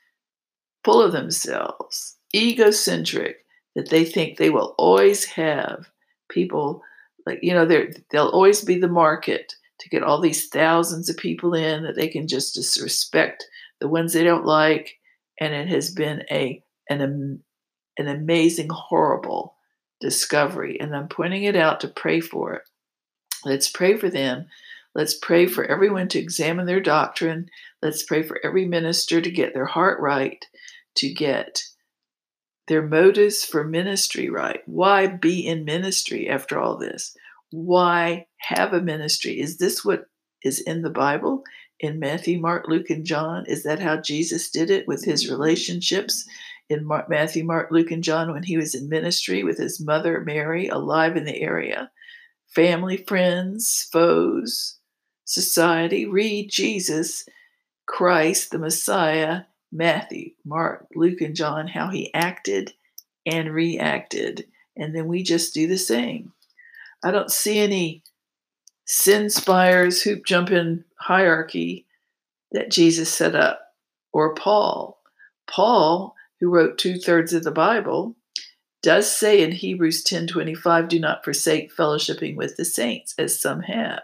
full 0.84 1.00
of 1.00 1.12
themselves, 1.12 2.16
egocentric, 2.34 3.36
that 3.74 3.88
they 3.88 4.04
think 4.04 4.36
they 4.36 4.50
will 4.50 4.74
always 4.76 5.24
have 5.24 5.86
people 6.28 6.82
like, 7.26 7.38
you 7.42 7.54
know, 7.54 7.64
they'll 7.64 8.28
always 8.28 8.62
be 8.62 8.78
the 8.78 8.88
market 8.88 9.54
to 9.80 9.88
get 9.88 10.02
all 10.02 10.20
these 10.20 10.48
thousands 10.48 11.08
of 11.08 11.16
people 11.16 11.54
in 11.54 11.84
that 11.84 11.96
they 11.96 12.08
can 12.08 12.28
just 12.28 12.54
disrespect 12.54 13.44
the 13.80 13.88
ones 13.88 14.12
they 14.12 14.24
don't 14.24 14.44
like. 14.44 14.98
And 15.40 15.54
it 15.54 15.68
has 15.68 15.90
been 15.90 16.24
a 16.30 16.62
an, 16.88 17.42
an 17.98 18.08
amazing, 18.08 18.68
horrible 18.70 19.51
discovery. 20.02 20.78
And 20.78 20.94
I'm 20.94 21.08
pointing 21.08 21.44
it 21.44 21.56
out 21.56 21.80
to 21.80 21.88
pray 21.88 22.20
for 22.20 22.52
it. 22.54 22.62
Let's 23.46 23.70
pray 23.70 23.96
for 23.96 24.10
them 24.10 24.48
Let's 24.94 25.14
pray 25.14 25.46
for 25.46 25.64
everyone 25.64 26.08
to 26.08 26.18
examine 26.18 26.66
their 26.66 26.80
doctrine. 26.80 27.48
Let's 27.80 28.02
pray 28.02 28.22
for 28.22 28.38
every 28.44 28.66
minister 28.66 29.20
to 29.20 29.30
get 29.30 29.54
their 29.54 29.66
heart 29.66 30.00
right, 30.00 30.44
to 30.96 31.12
get 31.12 31.62
their 32.68 32.86
motives 32.86 33.44
for 33.44 33.64
ministry 33.64 34.28
right. 34.28 34.60
Why 34.66 35.06
be 35.06 35.46
in 35.46 35.64
ministry 35.64 36.28
after 36.28 36.58
all 36.58 36.76
this? 36.76 37.16
Why 37.50 38.26
have 38.38 38.72
a 38.74 38.82
ministry? 38.82 39.40
Is 39.40 39.56
this 39.56 39.84
what 39.84 40.06
is 40.44 40.60
in 40.60 40.82
the 40.82 40.90
Bible? 40.90 41.42
In 41.80 41.98
Matthew, 41.98 42.38
Mark, 42.38 42.68
Luke, 42.68 42.90
and 42.90 43.04
John? 43.04 43.44
Is 43.46 43.62
that 43.64 43.80
how 43.80 43.96
Jesus 43.96 44.50
did 44.50 44.70
it 44.70 44.86
with 44.86 45.04
his 45.04 45.30
relationships 45.30 46.26
in 46.72 46.88
Matthew, 47.08 47.44
Mark, 47.44 47.70
Luke, 47.70 47.90
and 47.90 48.02
John 48.02 48.32
when 48.32 48.42
he 48.42 48.56
was 48.56 48.74
in 48.74 48.88
ministry 48.88 49.44
with 49.44 49.58
his 49.58 49.80
mother, 49.80 50.20
Mary, 50.20 50.68
alive 50.68 51.16
in 51.16 51.24
the 51.24 51.40
area? 51.40 51.90
Family, 52.54 52.96
friends, 52.96 53.88
foes, 53.92 54.78
society, 55.24 56.06
read 56.06 56.50
Jesus, 56.50 57.24
Christ, 57.86 58.50
the 58.50 58.58
Messiah, 58.58 59.42
Matthew, 59.70 60.30
Mark, 60.44 60.86
Luke, 60.94 61.20
and 61.20 61.34
John, 61.34 61.68
how 61.68 61.88
he 61.88 62.12
acted 62.12 62.72
and 63.24 63.52
reacted. 63.52 64.46
And 64.76 64.94
then 64.94 65.06
we 65.06 65.22
just 65.22 65.54
do 65.54 65.66
the 65.66 65.78
same. 65.78 66.32
I 67.04 67.10
don't 67.10 67.30
see 67.30 67.58
any 67.58 68.02
sin 68.86 69.30
spires, 69.30 70.02
hoop 70.02 70.24
jumping 70.26 70.84
hierarchy 70.98 71.86
that 72.52 72.70
Jesus 72.70 73.12
set 73.12 73.34
up, 73.34 73.60
or 74.12 74.34
Paul. 74.34 75.00
Paul, 75.46 76.14
who 76.42 76.50
wrote 76.50 76.76
two 76.76 76.98
thirds 76.98 77.32
of 77.32 77.44
the 77.44 77.52
Bible, 77.52 78.16
does 78.82 79.14
say 79.16 79.40
in 79.42 79.52
Hebrews 79.52 80.02
10:25, 80.02 80.88
"Do 80.88 80.98
not 80.98 81.22
forsake 81.22 81.72
fellowshipping 81.72 82.34
with 82.34 82.56
the 82.56 82.64
saints, 82.64 83.14
as 83.16 83.40
some 83.40 83.62
have." 83.62 84.02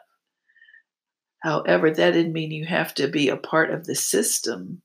However, 1.41 1.91
that 1.91 2.13
didn't 2.13 2.33
mean 2.33 2.53
you 2.53 2.65
have 2.67 2.95
to 2.95 3.09
be 3.09 3.29
a 3.29 3.37
part 3.37 3.73
of 3.73 3.87
the 3.87 3.97
system. 3.97 4.83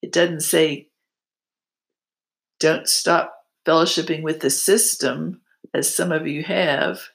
It 0.00 0.10
doesn't 0.10 0.40
say 0.40 0.88
don't 2.58 2.88
stop 2.88 3.44
fellowshipping 3.66 4.22
with 4.22 4.40
the 4.40 4.48
system, 4.48 5.42
as 5.74 5.94
some 5.94 6.12
of 6.12 6.26
you 6.26 6.42
have, 6.44 7.10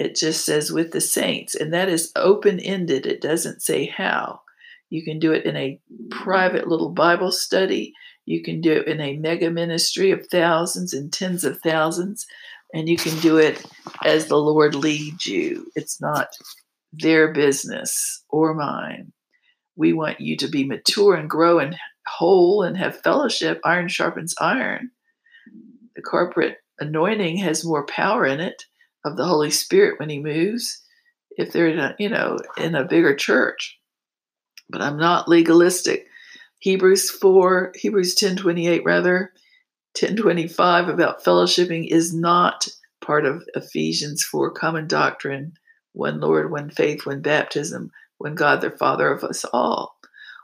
It 0.00 0.16
just 0.16 0.46
says 0.46 0.72
with 0.72 0.92
the 0.92 1.00
saints, 1.00 1.54
and 1.54 1.74
that 1.74 1.90
is 1.90 2.10
open 2.16 2.58
ended. 2.58 3.04
It 3.06 3.20
doesn't 3.20 3.62
say 3.62 3.84
how. 3.84 4.40
You 4.88 5.04
can 5.04 5.18
do 5.18 5.32
it 5.32 5.44
in 5.44 5.56
a 5.56 5.78
private 6.10 6.66
little 6.66 6.88
Bible 6.88 7.30
study. 7.30 7.94
You 8.26 8.42
can 8.42 8.60
do 8.60 8.72
it 8.72 8.86
in 8.86 9.00
a 9.00 9.16
mega 9.16 9.50
ministry 9.50 10.10
of 10.10 10.26
thousands 10.28 10.92
and 10.92 11.12
tens 11.12 11.44
of 11.44 11.60
thousands, 11.60 12.26
and 12.72 12.88
you 12.88 12.96
can 12.96 13.18
do 13.20 13.38
it 13.38 13.64
as 14.04 14.26
the 14.26 14.36
Lord 14.36 14.74
leads 14.74 15.26
you. 15.26 15.66
It's 15.74 16.00
not 16.00 16.28
their 16.92 17.32
business 17.32 18.22
or 18.28 18.54
mine. 18.54 19.12
We 19.76 19.92
want 19.92 20.20
you 20.20 20.36
to 20.38 20.48
be 20.48 20.64
mature 20.64 21.14
and 21.14 21.30
grow 21.30 21.58
and 21.58 21.76
whole 22.06 22.62
and 22.62 22.76
have 22.76 23.00
fellowship. 23.02 23.60
Iron 23.64 23.88
sharpens 23.88 24.34
iron. 24.40 24.90
The 25.96 26.02
corporate 26.02 26.58
anointing 26.78 27.38
has 27.38 27.64
more 27.64 27.86
power 27.86 28.26
in 28.26 28.40
it 28.40 28.64
of 29.04 29.16
the 29.16 29.24
Holy 29.24 29.50
Spirit 29.50 29.98
when 29.98 30.10
He 30.10 30.20
moves. 30.20 30.82
If 31.36 31.52
they're 31.52 31.68
in 31.68 31.78
a, 31.78 31.94
you 31.98 32.08
know 32.08 32.38
in 32.56 32.74
a 32.74 32.84
bigger 32.84 33.14
church, 33.14 33.78
but 34.68 34.82
I'm 34.82 34.98
not 34.98 35.28
legalistic. 35.28 36.06
Hebrews 36.60 37.10
4, 37.10 37.72
Hebrews 37.74 38.14
10:28 38.14 38.84
rather, 38.84 39.32
10:25 39.94 40.88
about 40.88 41.24
fellowshipping 41.24 41.88
is 41.88 42.14
not 42.14 42.68
part 43.00 43.24
of 43.24 43.42
Ephesians 43.54 44.22
4 44.22 44.52
common 44.52 44.86
doctrine, 44.86 45.54
one 45.92 46.20
Lord, 46.20 46.50
one 46.50 46.70
faith, 46.70 47.06
one 47.06 47.22
baptism, 47.22 47.90
one 48.18 48.34
God 48.34 48.60
the 48.60 48.70
Father 48.70 49.10
of 49.10 49.24
us 49.24 49.44
all. 49.52 49.96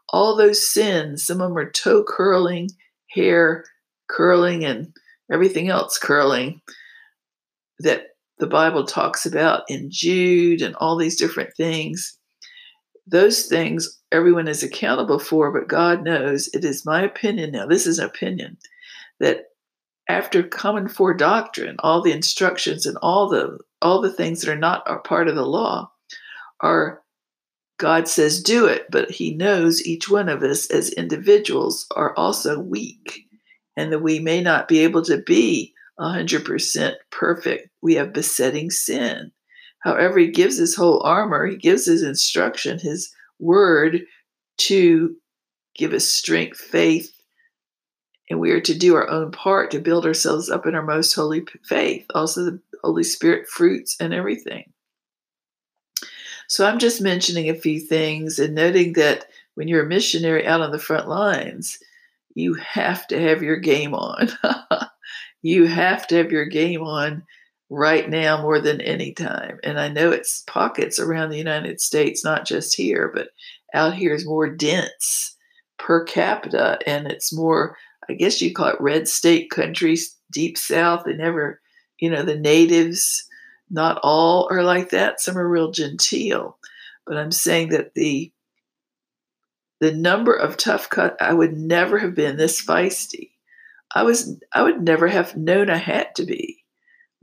All 0.08 0.36
those 0.36 0.66
sins, 0.66 1.24
some 1.24 1.40
of 1.40 1.50
them 1.50 1.58
are 1.58 1.70
toe 1.70 2.02
curling, 2.02 2.70
hair 3.10 3.64
curling, 4.08 4.64
and 4.64 4.94
everything 5.30 5.68
else 5.68 5.98
curling 5.98 6.60
that 7.80 8.06
the 8.38 8.46
Bible 8.46 8.86
talks 8.86 9.26
about 9.26 9.64
in 9.68 9.88
Jude 9.90 10.62
and 10.62 10.74
all 10.76 10.96
these 10.96 11.16
different 11.16 11.54
things. 11.56 12.18
Those 13.06 13.46
things 13.46 14.00
everyone 14.10 14.48
is 14.48 14.62
accountable 14.62 15.18
for, 15.18 15.52
but 15.52 15.68
God 15.68 16.02
knows 16.02 16.48
it 16.48 16.64
is 16.64 16.86
my 16.86 17.02
opinion 17.02 17.52
now. 17.52 17.66
This 17.66 17.86
is 17.86 17.98
an 17.98 18.06
opinion 18.06 18.58
that 19.20 19.44
after 20.08 20.42
common 20.42 20.88
for 20.88 21.14
doctrine, 21.14 21.76
all 21.80 22.02
the 22.02 22.12
instructions 22.12 22.86
and 22.86 22.96
all 23.02 23.28
the 23.28 23.58
all 23.82 24.00
the 24.00 24.12
things 24.12 24.40
that 24.40 24.50
are 24.50 24.58
not 24.58 24.82
are 24.88 25.00
part 25.00 25.28
of 25.28 25.34
the 25.34 25.46
law 25.46 25.90
are 26.60 27.02
God 27.78 28.08
says 28.08 28.42
do 28.42 28.66
it, 28.66 28.86
but 28.90 29.10
he 29.10 29.34
knows 29.34 29.84
each 29.84 30.08
one 30.08 30.28
of 30.28 30.42
us 30.42 30.70
as 30.70 30.90
individuals 30.90 31.86
are 31.94 32.16
also 32.16 32.58
weak 32.58 33.26
and 33.76 33.92
that 33.92 33.98
we 33.98 34.18
may 34.18 34.40
not 34.40 34.66
be 34.66 34.78
able 34.80 35.02
to 35.02 35.18
be 35.18 35.74
100% 36.00 36.94
perfect. 37.10 37.68
We 37.82 37.96
have 37.96 38.14
besetting 38.14 38.70
sin. 38.70 39.32
However, 39.86 40.18
he 40.18 40.26
gives 40.26 40.56
his 40.56 40.74
whole 40.74 41.00
armor, 41.04 41.46
he 41.46 41.56
gives 41.56 41.86
his 41.86 42.02
instruction, 42.02 42.80
his 42.80 43.14
word 43.38 44.02
to 44.56 45.14
give 45.76 45.92
us 45.92 46.04
strength, 46.04 46.58
faith, 46.58 47.14
and 48.28 48.40
we 48.40 48.50
are 48.50 48.60
to 48.62 48.76
do 48.76 48.96
our 48.96 49.08
own 49.08 49.30
part 49.30 49.70
to 49.70 49.78
build 49.78 50.04
ourselves 50.04 50.50
up 50.50 50.66
in 50.66 50.74
our 50.74 50.82
most 50.82 51.14
holy 51.14 51.46
faith, 51.62 52.04
also 52.16 52.44
the 52.44 52.60
Holy 52.82 53.04
Spirit 53.04 53.46
fruits 53.46 53.96
and 54.00 54.12
everything. 54.12 54.72
So 56.48 56.66
I'm 56.66 56.80
just 56.80 57.00
mentioning 57.00 57.48
a 57.48 57.54
few 57.54 57.78
things 57.78 58.40
and 58.40 58.56
noting 58.56 58.94
that 58.94 59.26
when 59.54 59.68
you're 59.68 59.84
a 59.84 59.88
missionary 59.88 60.44
out 60.48 60.62
on 60.62 60.72
the 60.72 60.80
front 60.80 61.06
lines, 61.08 61.78
you 62.34 62.54
have 62.54 63.06
to 63.06 63.20
have 63.20 63.40
your 63.40 63.58
game 63.58 63.94
on. 63.94 64.30
you 65.42 65.66
have 65.66 66.08
to 66.08 66.16
have 66.16 66.32
your 66.32 66.46
game 66.46 66.82
on 66.82 67.22
right 67.68 68.08
now 68.08 68.40
more 68.40 68.60
than 68.60 68.80
any 68.80 69.12
time. 69.12 69.58
And 69.64 69.78
I 69.78 69.88
know 69.88 70.10
it's 70.10 70.44
pockets 70.46 70.98
around 70.98 71.30
the 71.30 71.38
United 71.38 71.80
States, 71.80 72.24
not 72.24 72.46
just 72.46 72.76
here, 72.76 73.10
but 73.12 73.28
out 73.74 73.94
here 73.94 74.14
is 74.14 74.26
more 74.26 74.48
dense 74.48 75.36
per 75.78 76.04
capita 76.04 76.78
and 76.86 77.06
it's 77.06 77.32
more, 77.32 77.76
I 78.08 78.14
guess 78.14 78.40
you 78.40 78.54
call 78.54 78.68
it 78.68 78.80
red 78.80 79.08
state 79.08 79.50
countries, 79.50 80.16
deep 80.30 80.56
south. 80.56 81.04
They 81.04 81.14
never, 81.14 81.60
you 81.98 82.10
know, 82.10 82.22
the 82.22 82.38
natives, 82.38 83.26
not 83.68 83.98
all 84.02 84.48
are 84.50 84.62
like 84.62 84.90
that. 84.90 85.20
Some 85.20 85.36
are 85.36 85.48
real 85.48 85.72
genteel. 85.72 86.58
But 87.06 87.16
I'm 87.16 87.32
saying 87.32 87.70
that 87.70 87.94
the 87.94 88.32
the 89.78 89.92
number 89.92 90.34
of 90.34 90.56
tough 90.56 90.88
cut 90.88 91.20
I 91.20 91.34
would 91.34 91.56
never 91.56 91.98
have 91.98 92.14
been 92.14 92.36
this 92.36 92.64
feisty. 92.64 93.30
I 93.94 94.04
was 94.04 94.38
I 94.52 94.62
would 94.62 94.82
never 94.82 95.06
have 95.08 95.36
known 95.36 95.68
I 95.68 95.76
had 95.76 96.14
to 96.16 96.24
be. 96.24 96.64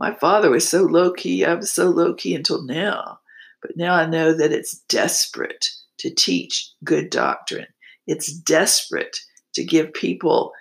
My 0.03 0.13
father 0.13 0.49
was 0.49 0.67
so 0.67 0.81
low 0.83 1.13
key, 1.13 1.45
I 1.45 1.53
was 1.53 1.71
so 1.71 1.89
low 1.89 2.13
key 2.13 2.35
until 2.35 2.61
now. 2.63 3.21
But 3.61 3.77
now 3.77 3.95
I 3.95 4.05
know 4.05 4.33
that 4.33 4.51
it's 4.51 4.79
desperate 4.89 5.69
to 5.99 6.13
teach 6.13 6.69
good 6.83 7.09
doctrine. 7.09 7.67
It's 8.05 8.33
desperate 8.33 9.17
to 9.53 9.63
give 9.63 9.93
people 9.93 10.51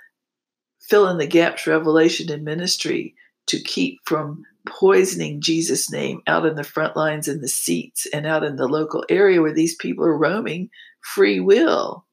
fill 0.80 1.08
in 1.08 1.18
the 1.18 1.26
gaps 1.26 1.66
revelation 1.66 2.30
and 2.30 2.44
ministry 2.44 3.16
to 3.48 3.60
keep 3.60 3.98
from 4.04 4.44
poisoning 4.64 5.40
Jesus' 5.40 5.90
name 5.90 6.20
out 6.28 6.46
in 6.46 6.54
the 6.54 6.62
front 6.62 6.96
lines 6.96 7.26
in 7.26 7.40
the 7.40 7.48
seats 7.48 8.06
and 8.14 8.28
out 8.28 8.44
in 8.44 8.54
the 8.54 8.68
local 8.68 9.04
area 9.08 9.42
where 9.42 9.52
these 9.52 9.74
people 9.74 10.04
are 10.04 10.16
roaming 10.16 10.70
free 11.00 11.40
will. 11.40 12.06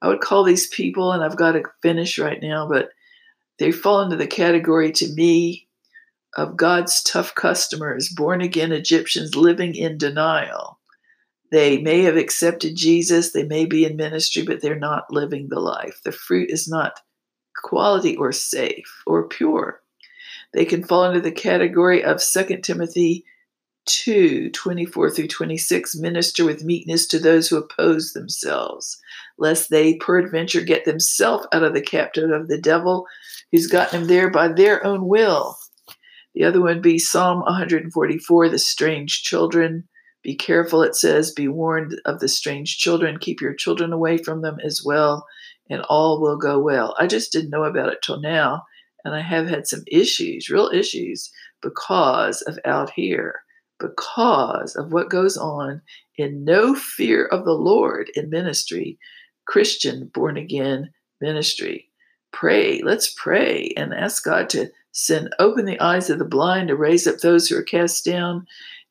I 0.00 0.08
would 0.08 0.22
call 0.22 0.44
these 0.44 0.66
people, 0.68 1.12
and 1.12 1.22
I've 1.22 1.36
got 1.36 1.52
to 1.52 1.64
finish 1.82 2.18
right 2.18 2.40
now, 2.40 2.66
but 2.66 2.88
they 3.58 3.70
fall 3.70 4.00
into 4.00 4.16
the 4.16 4.26
category 4.26 4.92
to 4.92 5.12
me 5.12 5.67
of 6.38 6.56
God's 6.56 7.02
tough 7.02 7.34
customers, 7.34 8.08
born 8.08 8.40
again 8.40 8.70
Egyptians 8.70 9.34
living 9.34 9.74
in 9.74 9.98
denial. 9.98 10.78
They 11.50 11.78
may 11.78 12.02
have 12.02 12.16
accepted 12.16 12.76
Jesus, 12.76 13.32
they 13.32 13.42
may 13.42 13.64
be 13.64 13.84
in 13.84 13.96
ministry, 13.96 14.44
but 14.44 14.62
they're 14.62 14.78
not 14.78 15.12
living 15.12 15.48
the 15.48 15.58
life. 15.58 16.00
The 16.04 16.12
fruit 16.12 16.48
is 16.50 16.68
not 16.68 17.00
quality 17.64 18.14
or 18.14 18.30
safe 18.30 19.02
or 19.04 19.26
pure. 19.26 19.82
They 20.54 20.64
can 20.64 20.84
fall 20.84 21.06
into 21.06 21.20
the 21.20 21.32
category 21.32 22.04
of 22.04 22.22
2 22.22 22.58
Timothy 22.58 23.24
2 23.86 24.50
24 24.50 25.10
through 25.10 25.26
26 25.26 25.96
minister 25.96 26.44
with 26.44 26.62
meekness 26.62 27.04
to 27.08 27.18
those 27.18 27.48
who 27.48 27.56
oppose 27.56 28.12
themselves, 28.12 29.00
lest 29.38 29.70
they 29.70 29.96
peradventure 29.96 30.60
get 30.60 30.84
themselves 30.84 31.48
out 31.52 31.64
of 31.64 31.74
the 31.74 31.82
captive 31.82 32.30
of 32.30 32.46
the 32.46 32.60
devil 32.60 33.06
who's 33.50 33.66
gotten 33.66 34.00
them 34.00 34.08
there 34.08 34.30
by 34.30 34.46
their 34.46 34.86
own 34.86 35.08
will. 35.08 35.58
The 36.38 36.44
other 36.44 36.60
one 36.60 36.80
be 36.80 37.00
Psalm 37.00 37.40
144, 37.40 38.48
the 38.48 38.60
strange 38.60 39.24
children. 39.24 39.88
Be 40.22 40.36
careful, 40.36 40.84
it 40.84 40.94
says, 40.94 41.32
be 41.32 41.48
warned 41.48 42.00
of 42.04 42.20
the 42.20 42.28
strange 42.28 42.78
children. 42.78 43.18
Keep 43.18 43.40
your 43.40 43.54
children 43.54 43.92
away 43.92 44.18
from 44.18 44.42
them 44.42 44.58
as 44.64 44.84
well, 44.84 45.26
and 45.68 45.82
all 45.88 46.20
will 46.20 46.36
go 46.38 46.60
well. 46.60 46.94
I 46.96 47.08
just 47.08 47.32
didn't 47.32 47.50
know 47.50 47.64
about 47.64 47.92
it 47.92 48.02
till 48.02 48.20
now, 48.20 48.62
and 49.04 49.16
I 49.16 49.20
have 49.20 49.48
had 49.48 49.66
some 49.66 49.82
issues, 49.88 50.48
real 50.48 50.70
issues, 50.72 51.28
because 51.60 52.40
of 52.42 52.56
out 52.64 52.90
here 52.90 53.40
because 53.80 54.76
of 54.76 54.92
what 54.92 55.10
goes 55.10 55.36
on 55.36 55.82
in 56.16 56.44
no 56.44 56.72
fear 56.72 57.26
of 57.26 57.44
the 57.44 57.52
Lord 57.52 58.12
in 58.14 58.30
ministry, 58.30 58.96
Christian 59.48 60.08
born 60.14 60.36
again 60.36 60.90
ministry. 61.20 61.90
Pray, 62.32 62.80
let's 62.84 63.12
pray 63.16 63.72
and 63.76 63.92
ask 63.92 64.24
God 64.24 64.48
to 64.50 64.70
send 64.92 65.34
open 65.38 65.64
the 65.64 65.80
eyes 65.80 66.10
of 66.10 66.18
the 66.18 66.24
blind 66.24 66.68
to 66.68 66.76
raise 66.76 67.06
up 67.06 67.18
those 67.18 67.48
who 67.48 67.56
are 67.56 67.62
cast 67.62 68.04
down. 68.04 68.46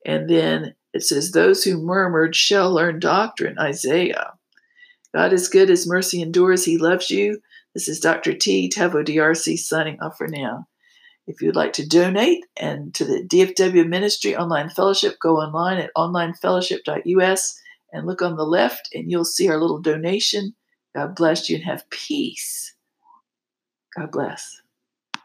And 0.06 0.30
then 0.30 0.76
it 0.94 1.04
says, 1.04 1.32
Those 1.32 1.64
who 1.64 1.78
murmured 1.78 2.36
shall 2.36 2.74
learn 2.74 3.00
doctrine, 3.00 3.58
Isaiah. 3.60 4.34
God 5.14 5.34
is 5.34 5.50
good, 5.50 5.70
his 5.70 5.88
mercy 5.88 6.22
endures, 6.22 6.66
he 6.66 6.78
loves 6.78 7.10
you. 7.10 7.42
This 7.74 7.88
is 7.88 8.00
Dr. 8.00 8.34
T. 8.34 8.70
Taveau 8.70 9.06
DRC 9.06 9.58
signing 9.58 10.00
off 10.02 10.18
for 10.18 10.28
now. 10.28 10.68
If 11.28 11.42
you'd 11.42 11.56
like 11.56 11.74
to 11.74 11.88
donate 11.88 12.46
and 12.56 12.94
to 12.96 13.04
the 13.04 13.28
DFW 13.28 13.88
Ministry 13.88 14.36
Online 14.36 14.70
Fellowship, 14.70 15.20
go 15.20 15.38
online 15.38 15.78
at 15.78 15.92
onlinefellowship.us 15.98 17.62
and 17.92 18.08
look 18.08 18.22
on 18.22 18.38
the 18.38 18.46
left, 18.46 18.90
and 18.94 19.12
you'll 19.12 19.26
see 19.26 19.50
our 19.50 19.60
little 19.60 19.82
donation. 19.82 20.56
God 20.96 21.16
bless 21.16 21.50
you 21.50 21.58
and 21.58 21.66
have 21.66 21.90
peace. 21.90 22.74
God 23.96 24.12
bless. 24.12 24.62